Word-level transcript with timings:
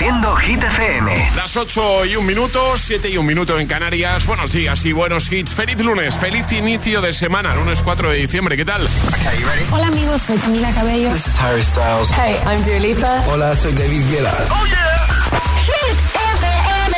Haciendo 0.00 0.34
Hit 0.36 0.62
FM. 0.62 1.30
Las 1.36 1.58
8 1.58 2.06
y 2.06 2.16
un 2.16 2.24
minuto, 2.24 2.58
7 2.74 3.10
y 3.10 3.18
un 3.18 3.26
minuto 3.26 3.60
en 3.60 3.66
Canarias. 3.66 4.26
Buenos 4.26 4.50
días 4.50 4.82
y 4.86 4.92
buenos 4.92 5.30
hits. 5.30 5.52
Feliz 5.52 5.78
lunes, 5.82 6.16
feliz 6.16 6.50
inicio 6.52 7.02
de 7.02 7.12
semana, 7.12 7.54
lunes 7.54 7.82
4 7.82 8.08
de 8.08 8.16
diciembre. 8.16 8.56
¿Qué 8.56 8.64
tal? 8.64 8.80
Hola 9.70 9.88
amigos, 9.88 10.22
soy 10.22 10.38
Camila 10.38 10.72
Cabello. 10.72 11.12
This 11.12 11.26
is 11.26 11.38
Harry 11.38 11.62
Styles. 11.62 12.08
Hey, 12.16 12.34
I'm 12.46 12.62
Dua 12.62 12.78
Lipa. 12.78 13.24
Hola, 13.28 13.54
soy 13.54 13.74
David 13.74 14.02
Guetta. 14.10 14.34
¡Oh, 14.48 14.66
yeah! 14.68 15.38
Hit 15.66 15.98
FM. 16.14 16.96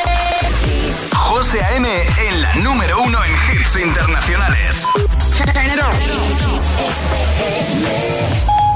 José 1.13 1.61
A.M. 1.61 1.89
en 2.29 2.41
la 2.41 2.55
número 2.55 3.01
uno 3.03 3.19
en 3.25 3.31
hits 3.51 3.75
internacionales. 3.83 4.85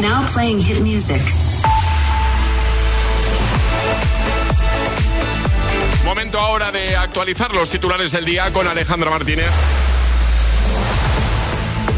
Now 0.02 0.26
playing 0.28 0.60
hit 0.60 0.82
music. 0.82 1.22
Momento 6.08 6.40
ahora 6.40 6.72
de 6.72 6.96
actualizar 6.96 7.54
los 7.54 7.70
titulares 7.70 8.14
del 8.14 8.24
día 8.24 8.50
con 8.54 8.66
Alejandra 8.66 9.10
Martínez. 9.10 9.52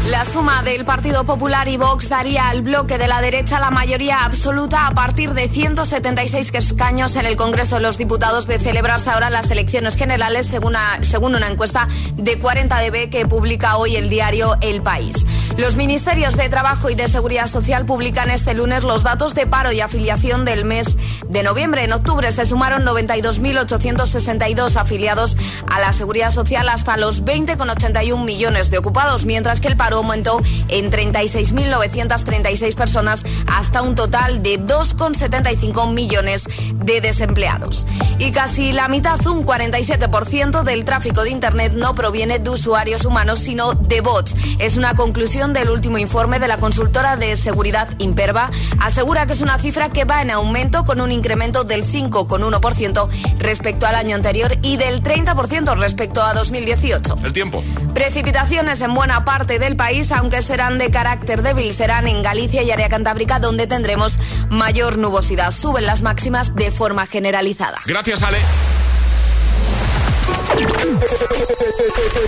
La 0.06 0.24
suma 0.24 0.62
del 0.62 0.86
Partido 0.86 1.24
Popular 1.24 1.68
y 1.68 1.76
Vox 1.76 2.08
daría 2.08 2.48
al 2.48 2.62
bloque 2.62 2.96
de 2.96 3.06
la 3.06 3.20
derecha 3.20 3.60
la 3.60 3.70
mayoría 3.70 4.24
absoluta 4.24 4.86
a 4.86 4.94
partir 4.94 5.34
de 5.34 5.46
176 5.46 6.54
escaños 6.54 7.16
en 7.16 7.26
el 7.26 7.36
Congreso 7.36 7.74
de 7.76 7.82
los 7.82 7.98
Diputados 7.98 8.46
de 8.46 8.58
celebrarse 8.58 9.10
ahora 9.10 9.28
las 9.28 9.50
elecciones 9.50 9.96
generales 9.96 10.46
según 10.46 10.70
una, 10.70 11.02
según 11.02 11.34
una 11.34 11.48
encuesta 11.48 11.86
de 12.16 12.40
40DB 12.40 13.10
que 13.10 13.26
publica 13.26 13.76
hoy 13.76 13.96
el 13.96 14.08
diario 14.08 14.56
El 14.62 14.80
País. 14.82 15.16
Los 15.58 15.76
ministerios 15.76 16.36
de 16.36 16.48
Trabajo 16.48 16.88
y 16.88 16.94
de 16.94 17.08
Seguridad 17.08 17.46
Social 17.46 17.84
publican 17.84 18.30
este 18.30 18.54
lunes 18.54 18.84
los 18.84 19.02
datos 19.02 19.34
de 19.34 19.46
paro 19.46 19.72
y 19.72 19.80
afiliación 19.80 20.46
del 20.46 20.64
mes 20.64 20.96
de 21.28 21.42
noviembre. 21.42 21.84
En 21.84 21.92
octubre 21.92 22.32
se 22.32 22.46
sumaron 22.46 22.86
92.862 22.86 24.76
afiliados 24.76 25.36
a 25.68 25.80
la 25.80 25.92
Seguridad 25.92 26.30
Social 26.30 26.68
hasta 26.70 26.96
los 26.96 27.24
20,81 27.24 28.24
millones 28.24 28.70
de 28.70 28.78
ocupados, 28.78 29.26
mientras 29.26 29.60
que 29.60 29.68
el 29.68 29.76
paro 29.76 29.89
aumentó 29.96 30.42
en 30.68 30.90
36.936 30.90 32.74
personas 32.74 33.24
hasta 33.46 33.82
un 33.82 33.94
total 33.94 34.42
de 34.42 34.60
2,75 34.60 35.92
millones 35.92 36.48
de 36.74 37.00
desempleados. 37.00 37.86
Y 38.18 38.32
casi 38.32 38.72
la 38.72 38.88
mitad, 38.88 39.24
un 39.26 39.44
47% 39.44 40.62
del 40.62 40.84
tráfico 40.84 41.22
de 41.22 41.30
Internet 41.30 41.72
no 41.74 41.94
proviene 41.94 42.38
de 42.38 42.50
usuarios 42.50 43.04
humanos, 43.04 43.38
sino 43.38 43.74
de 43.74 44.00
bots. 44.00 44.34
Es 44.58 44.76
una 44.76 44.94
conclusión 44.94 45.52
del 45.52 45.70
último 45.70 45.98
informe 45.98 46.38
de 46.38 46.48
la 46.48 46.58
consultora 46.58 47.16
de 47.16 47.36
seguridad 47.36 47.88
Imperva. 47.98 48.50
Asegura 48.78 49.26
que 49.26 49.32
es 49.32 49.40
una 49.40 49.58
cifra 49.58 49.90
que 49.90 50.04
va 50.04 50.22
en 50.22 50.30
aumento 50.30 50.84
con 50.84 51.00
un 51.00 51.12
incremento 51.12 51.64
del 51.64 51.84
5,1% 51.84 53.08
respecto 53.38 53.86
al 53.86 53.94
año 53.94 54.14
anterior 54.16 54.56
y 54.62 54.76
del 54.76 55.02
30% 55.02 55.76
respecto 55.78 56.22
a 56.22 56.34
2018. 56.34 57.18
El 57.24 57.32
tiempo. 57.32 57.62
Precipitaciones 57.94 58.80
en 58.80 58.94
buena 58.94 59.24
parte 59.24 59.58
del 59.58 59.76
país, 59.80 60.12
aunque 60.12 60.42
serán 60.42 60.76
de 60.76 60.90
carácter 60.90 61.40
débil, 61.40 61.72
serán 61.72 62.06
en 62.06 62.22
Galicia 62.22 62.62
y 62.62 62.70
área 62.70 62.90
cantábrica 62.90 63.38
donde 63.38 63.66
tendremos 63.66 64.18
mayor 64.50 64.98
nubosidad. 64.98 65.52
Suben 65.52 65.86
las 65.86 66.02
máximas 66.02 66.54
de 66.54 66.70
forma 66.70 67.06
generalizada. 67.06 67.78
Gracias, 67.86 68.22
Ale. 68.22 68.40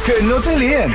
que 0.06 0.22
no 0.22 0.36
te 0.36 0.56
líen. 0.56 0.94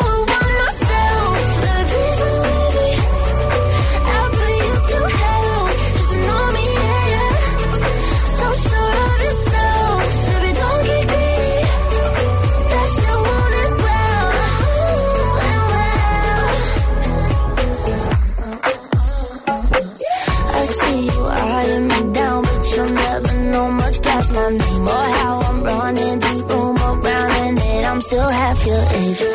angel. 28.93 29.30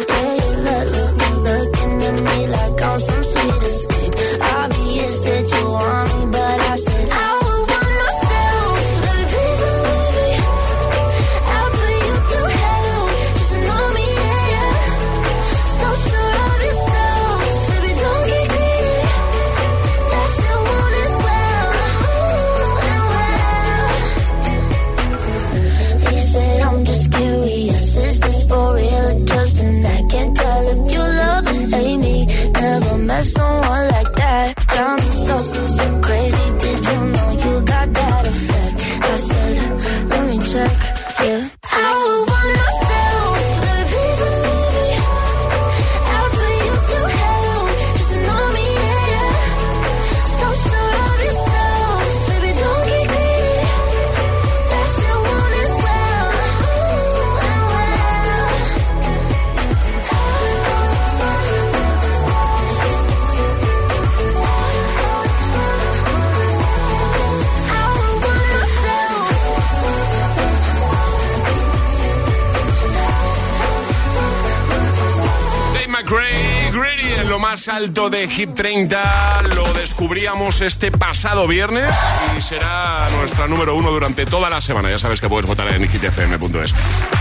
Salto 77.67 78.11
de 78.11 78.29
Hit 78.29 78.55
30 78.55 79.43
lo 79.57 79.75
descubríamos 79.75 80.61
este 80.61 80.93
pasado 80.93 81.49
viernes 81.49 81.97
y 82.39 82.41
será 82.41 83.09
nuestra 83.19 83.49
número 83.49 83.75
uno 83.75 83.91
durante 83.91 84.25
toda 84.25 84.49
la 84.49 84.61
semana. 84.61 84.89
Ya 84.89 85.01
sabes 85.01 85.21
que 85.21 85.29
puedes 85.29 85.47
votar 85.47 85.67
en 85.75 85.83
hitfm.es. 85.89 86.75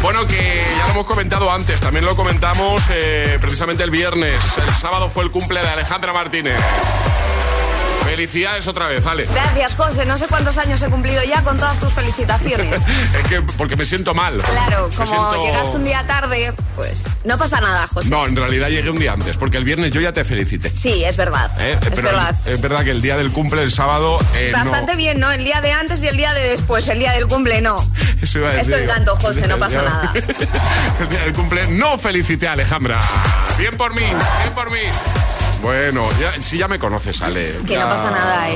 Bueno, 0.04 0.28
que 0.28 0.64
ya 0.78 0.86
lo 0.86 0.92
hemos 0.92 1.08
comentado 1.08 1.52
antes, 1.52 1.82
también 1.82 2.06
lo 2.06 2.16
comentamos 2.16 2.84
eh, 2.92 3.40
precisamente 3.42 3.84
el 3.84 3.90
viernes. 3.90 4.40
El 4.60 4.72
sábado 4.76 5.10
fue 5.10 5.24
el 5.24 5.32
cumple 5.32 5.62
de 5.62 5.68
Alejandra 5.68 6.14
Martínez. 6.14 6.60
Felicidades 8.16 8.66
otra 8.68 8.88
vez, 8.88 9.04
vale. 9.04 9.28
Gracias, 9.30 9.76
José. 9.76 10.06
No 10.06 10.16
sé 10.16 10.28
cuántos 10.28 10.58
años 10.58 10.82
he 10.82 10.88
cumplido 10.88 11.22
ya 11.26 11.42
con 11.44 11.58
todas 11.58 11.78
tus 11.82 11.92
felicitaciones. 11.92 12.82
es 13.22 13.28
que 13.28 13.42
porque 13.42 13.76
me 13.76 13.86
siento 13.86 14.14
mal. 14.14 14.38
Claro, 14.38 14.90
como 14.96 15.44
llegaste 15.44 15.76
un 15.76 15.84
día 15.84 16.02
tarde, 16.08 16.54
pues 16.78 17.04
no 17.26 17.38
pasa 17.38 17.60
nada, 17.60 17.86
José. 17.88 18.08
No, 18.08 18.26
en 18.26 18.38
realidad 18.38 18.70
llegué 18.70 18.90
un 18.90 19.00
día 19.00 19.12
antes, 19.12 19.36
porque 19.36 19.58
el 19.58 19.66
viernes 19.66 19.92
yo 19.92 20.00
ya 20.00 20.14
te 20.14 20.24
felicité. 20.24 20.70
Sí, 20.70 21.04
es 21.04 21.18
verdad. 21.18 21.52
¿Eh? 21.60 21.78
Es 21.92 22.02
verdad. 22.02 22.34
Es 22.46 22.62
verdad 22.62 22.86
que 22.86 22.92
el 22.92 23.02
día 23.02 23.18
del 23.18 23.34
cumple, 23.34 23.64
el 23.64 23.72
sábado. 23.74 24.18
Eh, 24.36 24.54
Bastante 24.54 24.96
bien, 24.96 25.20
¿no? 25.20 25.30
El 25.34 25.44
día 25.44 25.60
de 25.60 25.74
antes 25.74 26.02
y 26.02 26.08
el 26.08 26.16
día 26.16 26.34
de 26.34 26.52
después. 26.52 26.88
El 26.88 27.00
día 27.00 27.12
del 27.12 27.28
cumple, 27.28 27.62
no. 27.62 27.76
Eso 28.22 28.40
iba 28.40 28.48
a 28.48 28.54
decir. 28.54 28.76
Esto 28.76 28.82
encanto, 28.86 29.18
José, 29.18 29.46
no 29.50 29.58
pasa 29.58 29.82
nada. 29.84 30.14
el 31.02 31.10
día 31.10 31.20
del 31.20 31.34
cumple, 31.34 31.68
no 31.68 31.98
felicité 31.98 32.48
a 32.48 32.54
Alejandra. 32.54 32.98
Bien 33.58 33.76
por 33.76 33.94
mí, 33.94 34.06
bien 34.06 34.54
por 34.56 34.72
mí. 34.72 34.80
Bueno, 35.66 36.08
ya, 36.22 36.40
si 36.44 36.60
ya 36.60 36.68
me 36.68 36.78
conoces, 36.78 37.24
Ale. 37.24 37.58
Que 37.66 37.76
no 37.76 37.90
pasa 37.90 38.12
nada, 38.12 38.52
¿eh? 38.52 38.56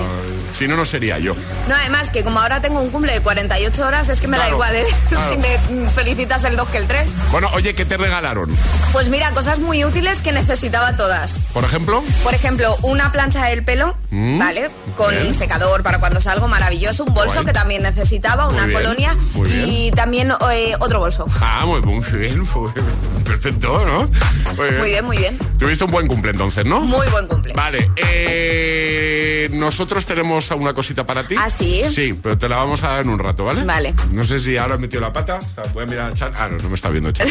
Si 0.53 0.67
no, 0.67 0.77
no 0.77 0.85
sería 0.85 1.17
yo. 1.17 1.35
No, 1.67 1.73
además 1.73 2.11
que 2.11 2.23
como 2.23 2.39
ahora 2.39 2.61
tengo 2.61 2.81
un 2.81 2.91
cumple 2.91 3.13
de 3.13 3.21
48 3.21 3.83
horas, 3.83 4.09
es 4.09 4.21
que 4.21 4.27
me 4.27 4.37
da 4.37 4.47
igual, 4.47 4.75
¿eh? 4.75 4.85
si 5.31 5.37
me 5.37 5.89
felicitas 5.89 6.43
el 6.43 6.55
2 6.55 6.69
que 6.69 6.77
el 6.77 6.85
3. 6.85 7.11
Bueno, 7.31 7.49
oye, 7.53 7.73
¿qué 7.73 7.83
te 7.83 7.97
regalaron? 7.97 8.55
Pues 8.91 9.09
mira, 9.09 9.31
cosas 9.31 9.57
muy 9.57 9.83
útiles 9.83 10.21
que 10.21 10.31
necesitaba 10.31 10.97
todas. 10.97 11.39
¿Por 11.51 11.63
ejemplo? 11.63 12.03
Por 12.23 12.35
ejemplo, 12.35 12.77
una 12.83 13.11
plancha 13.11 13.43
del 13.45 13.63
pelo, 13.63 13.97
mm, 14.11 14.39
¿vale? 14.39 14.69
Con 14.95 15.13
secador 15.33 15.83
para 15.83 15.99
cuando 15.99 16.21
salgo, 16.21 16.47
maravilloso. 16.47 17.03
Un 17.03 17.13
bolso 17.13 17.43
que 17.43 17.53
también 17.53 17.83
necesitaba, 17.83 18.47
una 18.47 18.71
colonia 18.71 19.17
y 19.65 19.91
también 19.91 20.31
eh, 20.51 20.75
otro 20.79 20.99
bolso. 20.99 21.25
Ah, 21.41 21.65
muy, 21.65 21.81
bien, 21.81 22.43
perfecto, 23.25 23.85
¿no? 23.85 24.09
Muy 24.55 24.89
bien. 24.89 25.05
muy 25.05 25.17
bien, 25.17 25.37
Tuviste 25.57 25.83
un 25.83 25.91
buen 25.91 26.07
cumple 26.07 26.31
entonces, 26.31 26.65
¿no? 26.65 26.81
Muy 26.81 27.07
buen 27.09 27.27
cumple. 27.27 27.53
Vale, 27.53 27.91
eh, 27.97 29.49
nosotros 29.53 30.05
tenemos 30.05 30.49
una 30.51 30.73
cosita 30.73 31.05
para 31.05 31.23
ti. 31.23 31.35
¿Ah, 31.37 31.49
sí? 31.49 31.83
Sí, 31.83 32.17
pero 32.21 32.37
te 32.37 32.49
la 32.49 32.57
vamos 32.57 32.83
a 32.83 32.89
dar 32.89 33.01
en 33.01 33.09
un 33.09 33.19
rato, 33.19 33.45
¿vale? 33.45 33.63
Vale. 33.63 33.93
No 34.11 34.23
sé 34.23 34.39
si 34.39 34.57
ahora 34.57 34.75
he 34.75 34.77
metido 34.77 35.01
la 35.01 35.13
pata. 35.13 35.39
voy 35.73 35.83
a 35.83 35.85
mirar 35.85 36.11
a 36.11 36.13
Chan. 36.13 36.33
Ah, 36.35 36.47
no, 36.49 36.57
no 36.57 36.69
me 36.69 36.75
está 36.75 36.89
viendo 36.89 37.11
Chan. 37.11 37.27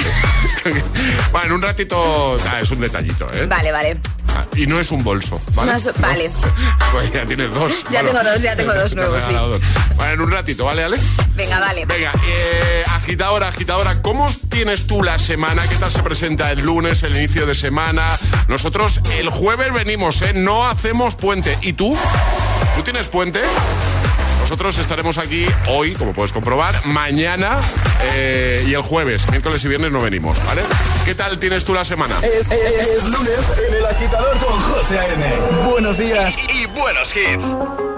bueno, 1.33 1.47
en 1.47 1.53
un 1.53 1.63
ratito. 1.63 2.37
Ah, 2.51 2.61
es 2.61 2.71
un 2.71 2.81
detallito, 2.81 3.27
¿eh? 3.33 3.47
Vale, 3.47 3.73
vale. 3.73 4.01
Y 4.56 4.67
no 4.67 4.79
es 4.79 4.90
un 4.90 5.02
bolso, 5.05 5.40
¿vale? 5.55 5.73
vale. 5.99 6.31
pues 6.93 7.12
ya 7.12 7.26
tienes 7.26 7.52
dos. 7.52 7.85
Ya 7.90 8.02
tengo 8.02 8.23
dos, 8.23 8.43
ya 8.43 8.56
tengo 8.56 8.75
dos 8.75 8.94
nuevos, 8.96 9.23
sí. 9.23 9.35
Bueno, 9.96 10.12
en 10.12 10.20
un 10.20 10.31
ratito, 10.31 10.64
¿vale, 10.64 10.85
Ale? 10.85 10.99
Venga, 11.35 11.61
vale. 11.61 11.87
Venga, 11.87 12.12
eh, 12.26 12.85
agitadora, 12.94 13.49
agitadora, 13.49 14.02
¿cómo 14.02 14.29
tienes 14.49 14.87
tú 14.87 15.02
la 15.02 15.19
semana? 15.19 15.62
¿Qué 15.69 15.76
tal 15.76 15.90
se 15.90 16.02
presenta 16.02 16.50
el 16.50 16.61
lunes, 16.61 17.02
el 17.02 17.17
inicio 17.17 17.46
de 17.46 17.55
semana? 17.55 18.08
Nosotros 18.49 19.00
el 19.12 19.31
jueves 19.31 19.73
venimos, 19.73 20.20
¿eh? 20.23 20.32
No 20.35 20.67
hacemos 20.67 21.14
puente. 21.14 21.58
¿Y 21.62 21.75
tú? 21.75 21.96
¿Tú 22.76 22.82
tienes 22.82 23.08
puente? 23.08 23.41
Nosotros 24.49 24.79
estaremos 24.79 25.19
aquí 25.19 25.45
hoy, 25.67 25.93
como 25.93 26.15
puedes 26.15 26.33
comprobar, 26.33 26.75
mañana 26.87 27.61
eh, 28.15 28.65
y 28.67 28.73
el 28.73 28.81
jueves, 28.81 29.29
miércoles 29.29 29.62
y 29.62 29.69
viernes 29.69 29.93
no 29.93 30.00
venimos, 30.00 30.43
¿vale? 30.47 30.62
¿Qué 31.05 31.15
tal 31.15 31.39
tienes 31.39 31.67
tú 31.67 31.75
la 31.75 31.85
semana? 31.85 32.17
Es, 32.23 33.05
lunes 33.05 33.41
en 33.69 33.75
el 33.75 33.85
agitador 33.85 34.39
con 34.39 34.59
José 34.59 35.00
A.N. 35.00 35.69
Buenos 35.69 35.99
días 35.99 36.35
y, 36.49 36.62
y 36.62 36.65
buenos 36.65 37.15
hits. 37.15 37.98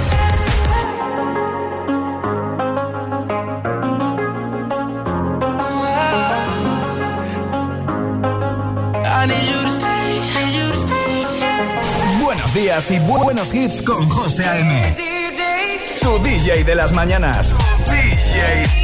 Días 12.71 12.91
y 12.91 12.99
buenos 12.99 13.53
hits 13.53 13.81
con 13.81 14.07
José 14.09 14.45
A.M. 14.45 14.95
Tu 15.99 16.23
DJ 16.23 16.63
de 16.63 16.75
las 16.75 16.93
mañanas. 16.93 17.53
DJ. 17.85 18.80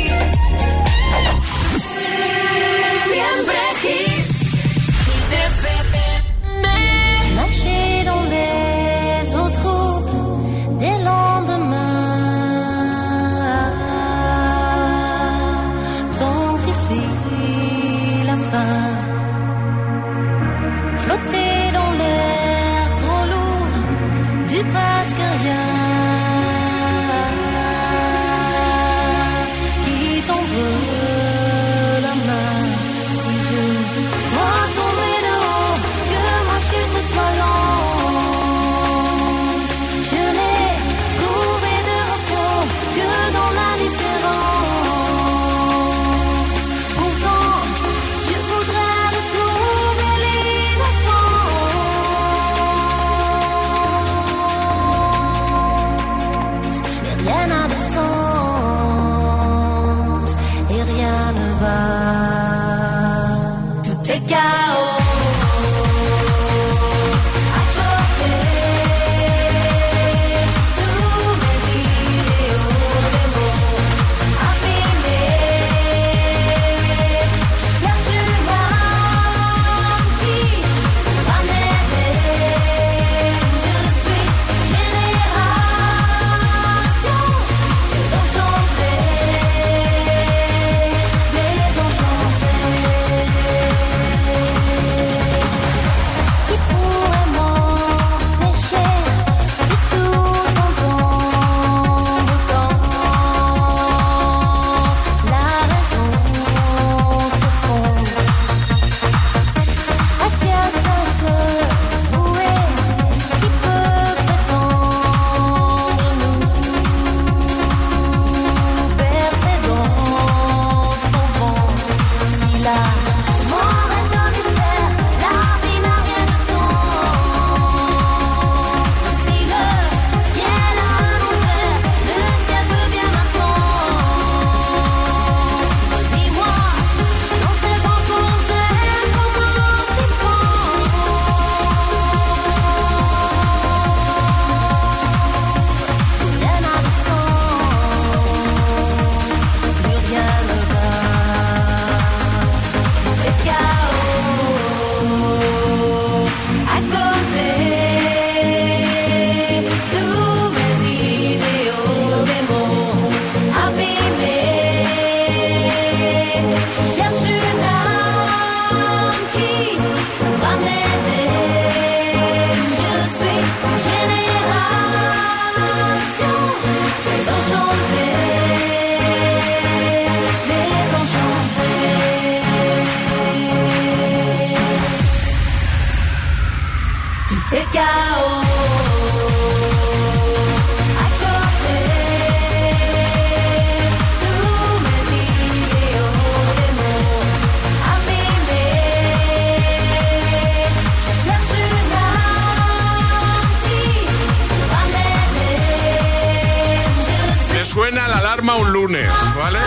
Suena 207.77 208.07
la 208.07 208.17
alarma 208.17 208.55
un 208.55 208.73
lunes, 208.73 209.07
¿vale? 209.37 209.59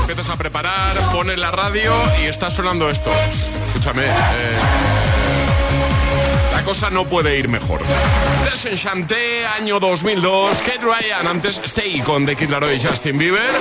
Empiezas 0.00 0.30
a 0.30 0.36
preparar, 0.36 0.96
pones 1.12 1.38
la 1.38 1.50
radio 1.50 1.92
y 2.22 2.24
está 2.24 2.50
sonando 2.50 2.88
esto. 2.88 3.10
Escúchame, 3.68 4.06
eh, 4.06 5.05
cosa 6.66 6.90
no 6.90 7.04
puede 7.04 7.38
ir 7.38 7.48
mejor. 7.48 7.80
Desenchanté, 8.50 9.46
año 9.46 9.78
2002, 9.78 10.60
Kate 10.62 10.80
Ryan, 10.80 11.28
antes 11.28 11.60
Stay 11.62 12.00
con 12.00 12.26
The 12.26 12.34
Kid 12.34 12.50
Laroi 12.50 12.74
y 12.74 12.80
Justin 12.80 13.16
Bieber. 13.16 13.52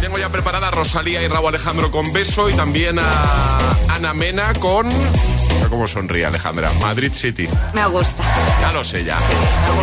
Tengo 0.00 0.16
ya 0.18 0.30
preparada 0.30 0.68
a 0.68 0.70
Rosalía 0.70 1.22
y 1.22 1.28
Raúl 1.28 1.48
Alejandro 1.48 1.90
con 1.90 2.10
Beso 2.14 2.48
y 2.48 2.54
también 2.54 2.98
a 2.98 3.58
Ana 3.88 4.14
Mena 4.14 4.54
con 4.54 4.88
cómo 5.68 5.86
sonríe 5.86 6.26
Alejandra. 6.26 6.70
Madrid 6.80 7.12
City. 7.12 7.48
Me 7.72 7.86
gusta. 7.86 8.22
Ya 8.60 8.72
lo 8.72 8.84
sé 8.84 9.04
ya. 9.04 9.18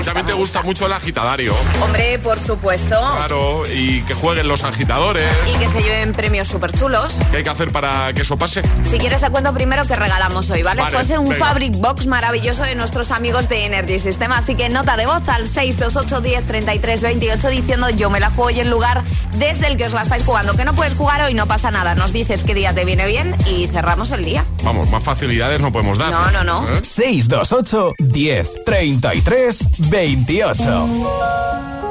también 0.06 0.26
te 0.26 0.34
gusta 0.34 0.62
mucho 0.62 0.86
el 0.86 0.94
agitadario. 0.94 1.56
Hombre, 1.82 2.20
por 2.20 2.40
supuesto. 2.40 2.96
Claro, 3.16 3.64
y 3.74 4.02
que 4.04 4.14
jueguen 4.14 4.48
los 4.48 4.64
agitadores. 4.64 5.30
Y 5.54 5.58
que 5.58 5.68
se 5.68 5.82
lleven 5.82 6.12
premios 6.14 6.48
súper 6.48 6.72
chulos. 6.72 7.16
¿Qué 7.32 7.38
hay 7.38 7.44
que 7.44 7.50
hacer 7.50 7.72
para 7.72 8.14
que 8.14 8.22
eso 8.22 8.38
pase? 8.38 8.62
Si 8.90 8.98
quieres 8.98 9.22
te 9.22 9.30
cuento 9.30 9.54
primero 9.54 9.84
que 9.86 9.96
regalamos 9.96 10.50
hoy, 10.50 10.64
¿vale? 10.64 10.84
pues 10.92 11.10
un 11.12 11.34
Fabric 11.36 11.78
Box 11.78 12.08
maravilloso 12.08 12.64
de 12.64 12.76
nuestros 12.76 13.12
amigos 13.12 13.50
de 13.50 13.66
Energy 13.66 14.00
System. 14.00 14.32
Así 14.32 14.56
que 14.56 14.70
nota 14.70 14.98
de 14.98 15.06
voz 15.06 15.28
al 15.30 15.48
628 15.48 16.22
10 16.22 16.48
33 16.48 17.02
28 17.02 17.50
diciendo 17.50 17.90
yo 17.90 18.10
me 18.10 18.20
la 18.20 18.28
juego 18.28 18.46
hoy 18.46 18.60
en 18.60 18.70
lugar 18.70 19.04
desde 19.36 19.68
el 19.68 19.78
que 19.78 19.86
os 19.86 19.94
la 19.94 20.04
estáis 20.04 20.24
jugando. 20.24 20.56
Que 20.56 20.66
no 20.66 20.74
puedes 20.74 20.96
jugar 20.96 21.22
hoy, 21.22 21.34
no 21.34 21.48
pasa 21.48 21.72
nada. 21.72 21.96
Nos 21.96 22.14
dices 22.14 22.44
qué 22.44 22.54
día 22.54 22.74
te 22.74 22.86
viene 22.86 23.06
bien 23.06 23.36
y 23.48 23.68
cerramos 23.68 24.12
el 24.12 24.26
día. 24.26 24.46
Vamos, 24.64 24.90
más 24.90 25.04
facilidades 25.04 25.60
no 25.60 25.71
podemos 25.72 25.98
dar. 25.98 26.12
No, 26.12 26.44
no, 26.44 26.44
no. 26.44 26.68
628 26.82 27.94
10 28.00 28.66
33 28.66 29.90
28. 29.90 31.91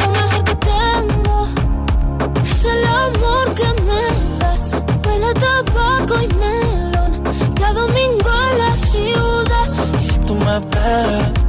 amor 3.11 3.45
que 3.59 3.69
me 3.87 4.03
das. 4.39 4.65
Huele 5.05 5.31
tabaco 5.45 6.15
y 6.21 6.27
melón 6.41 7.11
cada 7.59 7.73
domingo 7.81 8.29
en 8.47 8.57
la 8.63 8.71
ciudad. 8.91 9.67
Y 9.99 10.03
si 10.09 10.17
tú 10.19 10.33
me 10.35 10.57
esperas 10.57 11.41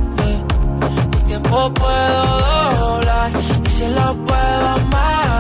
tiempo 1.33 1.73
puedo 1.75 2.23
doblar. 2.81 3.33
Y 3.65 3.69
si 3.71 3.87
lo 3.89 4.07
puedo 4.25 4.69
amarrar 4.77 5.32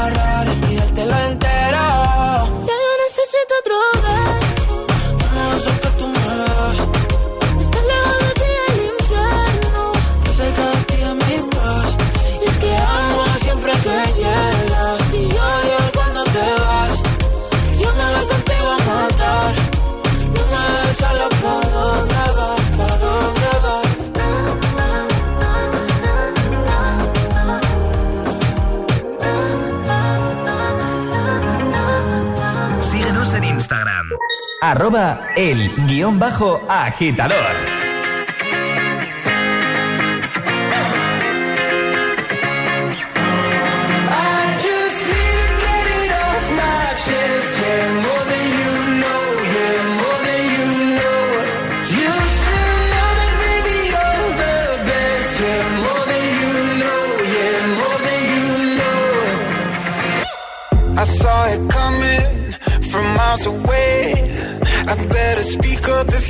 Arroba 34.64 35.32
el 35.34 35.74
guion 35.88 36.20
bajo 36.20 36.60
agitador. 36.68 37.71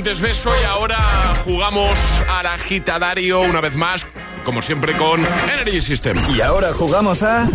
Antes 0.00 0.22
beso 0.22 0.50
y 0.58 0.64
ahora 0.64 0.96
jugamos 1.44 1.98
al 2.26 2.46
agitadario 2.46 3.42
una 3.42 3.60
vez 3.60 3.74
más, 3.74 4.06
como 4.46 4.62
siempre 4.62 4.94
con 4.94 5.20
Energy 5.52 5.82
System. 5.82 6.16
Y 6.34 6.40
ahora 6.40 6.72
jugamos 6.72 7.22
a 7.22 7.46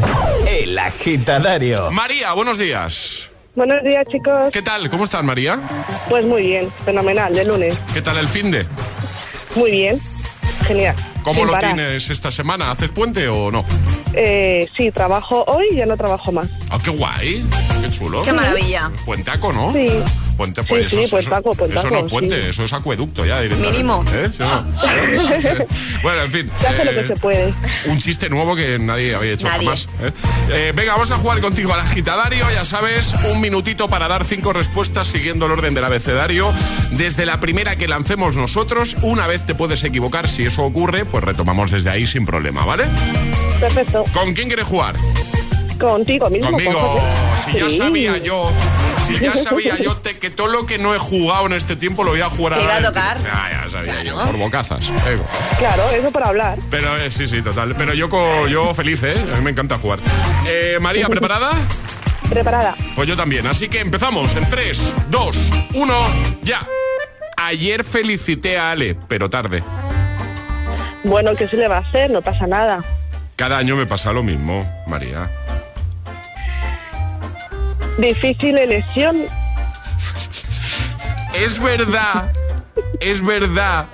El 0.47 0.77
Agitadario. 0.77 1.89
María, 1.89 2.33
buenos 2.33 2.59
días. 2.59 3.31
Buenos 3.55 3.83
días, 3.83 4.05
chicos. 4.11 4.53
¿Qué 4.53 4.61
tal? 4.61 4.91
¿Cómo 4.91 5.05
estás, 5.05 5.23
María? 5.23 5.59
Pues 6.07 6.23
muy 6.23 6.43
bien, 6.43 6.71
fenomenal, 6.85 7.33
de 7.33 7.45
lunes. 7.45 7.81
¿Qué 7.95 8.03
tal 8.03 8.17
el 8.19 8.27
fin 8.27 8.51
de? 8.51 8.63
Muy 9.55 9.71
bien, 9.71 9.99
genial. 10.67 10.95
¿Cómo 11.23 11.39
Sin 11.39 11.47
lo 11.47 11.53
parar. 11.53 11.73
tienes 11.73 12.11
esta 12.11 12.29
semana? 12.29 12.69
¿Haces 12.69 12.91
puente 12.91 13.27
o 13.27 13.49
no? 13.49 13.65
Eh, 14.13 14.69
sí, 14.77 14.91
trabajo 14.91 15.43
hoy 15.47 15.65
y 15.71 15.77
ya 15.77 15.87
no 15.87 15.97
trabajo 15.97 16.31
más. 16.31 16.45
Ah, 16.69 16.77
qué 16.83 16.91
guay, 16.91 17.43
qué 17.81 17.89
chulo. 17.89 18.21
Qué 18.21 18.33
maravilla. 18.33 18.91
Puentaco, 19.03 19.51
¿no? 19.51 19.73
Sí. 19.73 19.89
Puente, 20.35 20.61
Sí, 20.61 20.67
pues 20.69 20.89
sí, 20.89 20.99
eso, 20.99 21.09
puentaco, 21.11 21.51
eso- 21.51 21.57
puentaco, 21.57 21.87
eso 21.87 21.95
no 21.95 22.05
es 22.05 22.11
puente, 22.11 22.41
sí. 22.43 22.49
eso 22.49 22.63
es 22.65 22.73
acueducto 22.73 23.25
ya 23.25 23.39
directamente. 23.41 23.71
Mínimo. 23.71 24.03
¿Eh? 24.13 24.29
¿Sí 24.31 24.39
no? 24.39 24.65
bueno, 26.03 26.21
en 26.23 26.31
fin. 26.31 26.51
Se 26.59 26.67
hace 26.67 26.85
lo 26.85 26.91
eh, 26.91 26.95
que 26.95 27.07
se 27.07 27.15
puede. 27.15 27.53
Un 27.85 27.99
chiste 27.99 28.29
nuevo 28.29 28.55
que 28.55 28.77
nadie 28.79 29.15
había 29.15 29.31
hecho 29.33 29.47
Nadie. 29.47 29.65
jamás. 29.65 29.87
¿eh? 30.01 30.11
Eh, 30.51 30.73
venga, 30.75 30.93
vamos 30.93 31.11
a 31.11 31.17
jugar 31.17 31.39
contigo 31.41 31.73
al 31.73 31.79
agitadario. 31.79 32.45
Ya 32.53 32.65
sabes, 32.65 33.13
un 33.31 33.41
minutito 33.41 33.87
para 33.89 34.07
dar 34.07 34.25
cinco 34.25 34.53
respuestas 34.53 35.07
siguiendo 35.07 35.45
el 35.45 35.53
orden 35.53 35.73
del 35.73 35.83
abecedario. 35.83 36.53
Desde 36.91 37.25
la 37.25 37.39
primera 37.39 37.75
que 37.77 37.87
lancemos 37.87 38.35
nosotros, 38.35 38.95
una 39.01 39.27
vez 39.27 39.45
te 39.45 39.55
puedes 39.55 39.83
equivocar. 39.83 40.27
Si 40.27 40.45
eso 40.45 40.63
ocurre, 40.63 41.05
pues 41.05 41.23
retomamos 41.23 41.71
desde 41.71 41.89
ahí 41.89 42.05
sin 42.07 42.25
problema, 42.25 42.65
¿vale? 42.65 42.85
Perfecto. 43.59 44.03
¿Con 44.13 44.33
quién 44.33 44.47
quieres 44.47 44.65
jugar? 44.67 44.95
Contigo 45.79 46.29
mismo. 46.29 46.51
Conmigo. 46.51 46.95
con 46.95 47.53
Si 47.53 47.59
ya 47.59 47.69
Sí. 47.69 47.77
sabía 47.77 48.17
yo, 48.17 48.49
si 49.05 49.19
ya 49.19 49.35
sabía 49.37 49.75
yo 49.77 49.97
te- 49.97 50.17
que 50.17 50.29
todo 50.29 50.47
lo 50.47 50.65
que 50.65 50.77
no 50.77 50.95
he 50.95 50.99
jugado 50.99 51.45
en 51.47 51.53
este 51.53 51.75
tiempo 51.75 52.03
lo 52.03 52.11
voy 52.11 52.21
a 52.21 52.29
jugar 52.29 52.53
Te 52.55 52.63
iba 52.63 52.71
a 52.73 52.75
ahora. 52.77 52.87
tocar. 52.87 53.17
Ya, 53.21 53.61
ya 53.63 53.69
sabía 53.69 54.03
yo, 54.03 54.15
por 54.25 54.37
bocazas. 54.37 54.87
eh. 54.89 55.17
Claro, 55.59 55.83
eso 55.91 56.11
por 56.11 56.23
hablar. 56.23 56.57
Pero 56.71 56.95
eh, 56.97 57.11
sí, 57.11 57.27
sí, 57.27 57.41
total. 57.41 57.75
Pero 57.75 57.93
yo, 57.93 58.07
yo 58.47 58.73
feliz, 58.73 59.03
¿eh? 59.03 59.15
A 59.33 59.37
mí 59.37 59.43
me 59.43 59.51
encanta 59.51 59.77
jugar. 59.77 59.99
Eh, 60.47 60.77
María, 60.81 61.07
¿preparada? 61.09 61.51
Preparada. 62.29 62.75
Pues 62.95 63.07
yo 63.07 63.15
también. 63.15 63.45
Así 63.47 63.67
que 63.67 63.81
empezamos 63.81 64.35
en 64.35 64.47
3, 64.49 64.93
2, 65.09 65.37
1, 65.73 65.93
ya. 66.41 66.65
Ayer 67.37 67.83
felicité 67.83 68.57
a 68.57 68.71
Ale, 68.71 68.95
pero 69.07 69.29
tarde. 69.29 69.61
Bueno, 71.03 71.33
¿qué 71.37 71.47
se 71.47 71.57
le 71.57 71.67
va 71.67 71.77
a 71.77 71.79
hacer? 71.81 72.09
No 72.09 72.21
pasa 72.21 72.47
nada. 72.47 72.83
Cada 73.35 73.57
año 73.59 73.75
me 73.75 73.85
pasa 73.85 74.11
lo 74.13 74.23
mismo, 74.23 74.67
María. 74.87 75.29
Difícil 77.97 78.57
elección. 78.57 79.15
Es 81.33 81.61
verdad, 81.61 82.31
es 82.99 83.25
verdad 83.25 83.85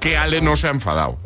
que 0.00 0.16
Ale 0.16 0.40
no 0.40 0.56
se 0.56 0.68
ha 0.68 0.70
enfadado. 0.70 1.18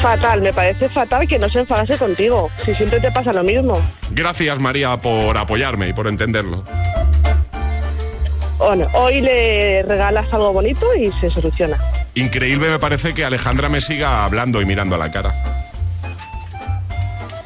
Fatal, 0.00 0.42
me 0.42 0.52
parece 0.52 0.88
fatal 0.88 1.26
que 1.26 1.38
no 1.38 1.48
se 1.48 1.60
enfadase 1.60 1.96
contigo. 1.96 2.50
Si 2.62 2.74
siempre 2.74 3.00
te 3.00 3.10
pasa 3.10 3.32
lo 3.32 3.42
mismo. 3.42 3.80
Gracias, 4.10 4.58
María, 4.58 4.96
por 4.98 5.36
apoyarme 5.38 5.88
y 5.88 5.92
por 5.94 6.06
entenderlo. 6.06 6.62
Bueno, 8.58 8.86
hoy 8.92 9.20
le 9.20 9.82
regalas 9.82 10.32
algo 10.32 10.52
bonito 10.52 10.94
y 10.94 11.10
se 11.20 11.30
soluciona. 11.30 11.78
Increíble 12.14 12.68
me 12.68 12.78
parece 12.78 13.14
que 13.14 13.24
Alejandra 13.24 13.68
me 13.68 13.80
siga 13.80 14.24
hablando 14.24 14.60
y 14.60 14.66
mirando 14.66 14.94
a 14.94 14.98
la 14.98 15.10
cara. 15.10 15.34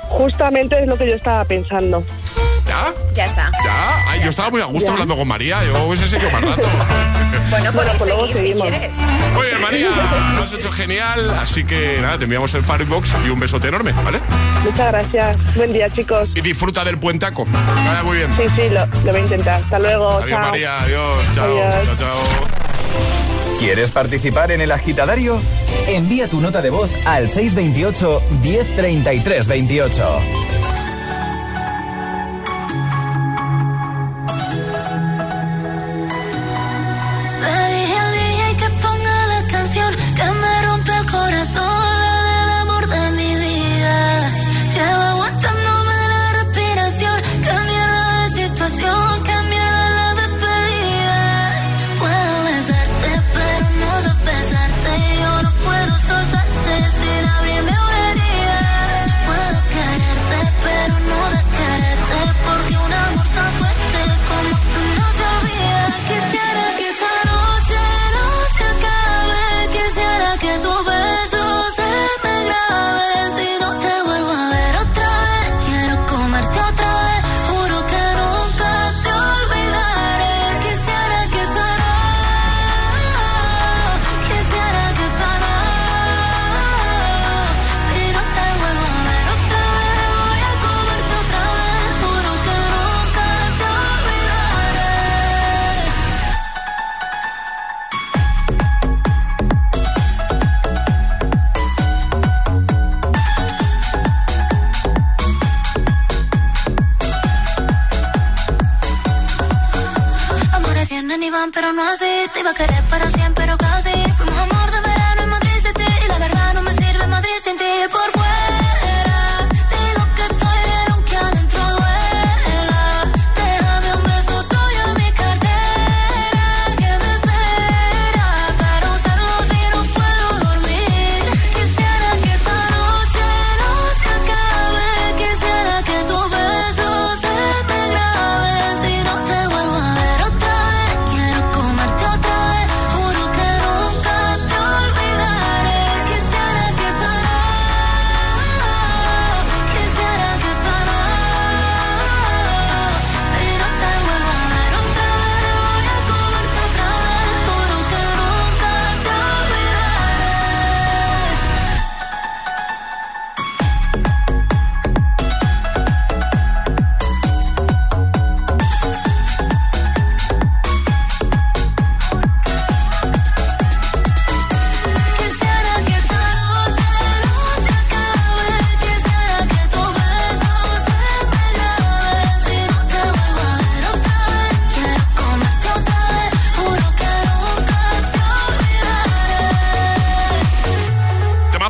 Justamente 0.09 0.81
es 0.81 0.89
lo 0.89 0.99
que 0.99 1.09
yo 1.09 1.15
estaba 1.15 1.45
pensando. 1.45 2.05
¿Ya? 2.85 2.95
Ya 3.15 3.25
está. 3.27 3.51
¿Ya? 3.65 4.11
Ay, 4.11 4.21
yo 4.23 4.31
estaba 4.31 4.51
muy 4.51 4.61
a 4.61 4.67
gusto 4.67 4.87
Ya. 4.87 4.93
hablando 4.93 5.17
con 5.17 5.27
María. 5.29 5.63
Yo 5.65 5.83
hubiese 5.85 6.09
seguido 6.09 6.31
más 6.31 6.43
rato. 6.43 6.63
Bueno, 7.51 7.73
podéis 7.73 7.97
pues 7.97 8.11
luego 8.11 8.27
seguir 8.27 8.37
si 8.37 8.43
seguimos. 8.49 8.69
quieres. 8.69 8.97
Muy 9.35 9.47
bien, 9.47 9.61
María. 9.61 9.89
Lo 10.37 10.43
has 10.45 10.53
hecho 10.53 10.71
genial. 10.71 11.31
Así 11.31 11.65
que 11.65 11.99
nada, 12.03 12.19
te 12.19 12.25
enviamos 12.25 12.53
el 12.55 12.63
Firebox 12.63 13.09
y 13.27 13.31
un 13.31 13.41
besote 13.41 13.69
enorme, 13.69 13.93
¿vale? 14.05 14.21
Muchas 14.65 14.93
gracias. 14.93 15.55
Buen 15.57 15.73
día, 15.73 15.89
chicos. 15.91 16.29
Y 16.35 16.41
disfruta 16.43 16.85
del 16.85 16.99
puentaco. 16.99 17.47
Vaya 17.47 18.03
muy 18.03 18.19
bien. 18.19 18.31
Sí, 18.37 18.43
sí, 18.55 18.69
lo, 18.71 18.87
lo 18.87 19.13
voy 19.13 19.21
a 19.21 19.25
intentar. 19.25 19.63
Hasta 19.63 19.79
luego. 19.79 20.11
Adiós, 20.11 20.29
chao. 20.31 20.41
María. 20.51 20.81
Adiós. 20.81 21.19
Chao. 21.35 21.45
Adiós. 21.47 21.85
Chao, 21.87 21.97
chao. 21.97 22.19
¿Quieres 23.59 23.91
participar 23.91 24.53
en 24.53 24.61
El 24.61 24.71
Agitadario? 24.71 25.41
Envía 25.89 26.29
tu 26.29 26.41
nota 26.41 26.63
de 26.63 26.71
voz 26.71 26.91
al 27.07 27.29
628 27.31 28.23
1033 28.43 29.49
28. 29.49 30.21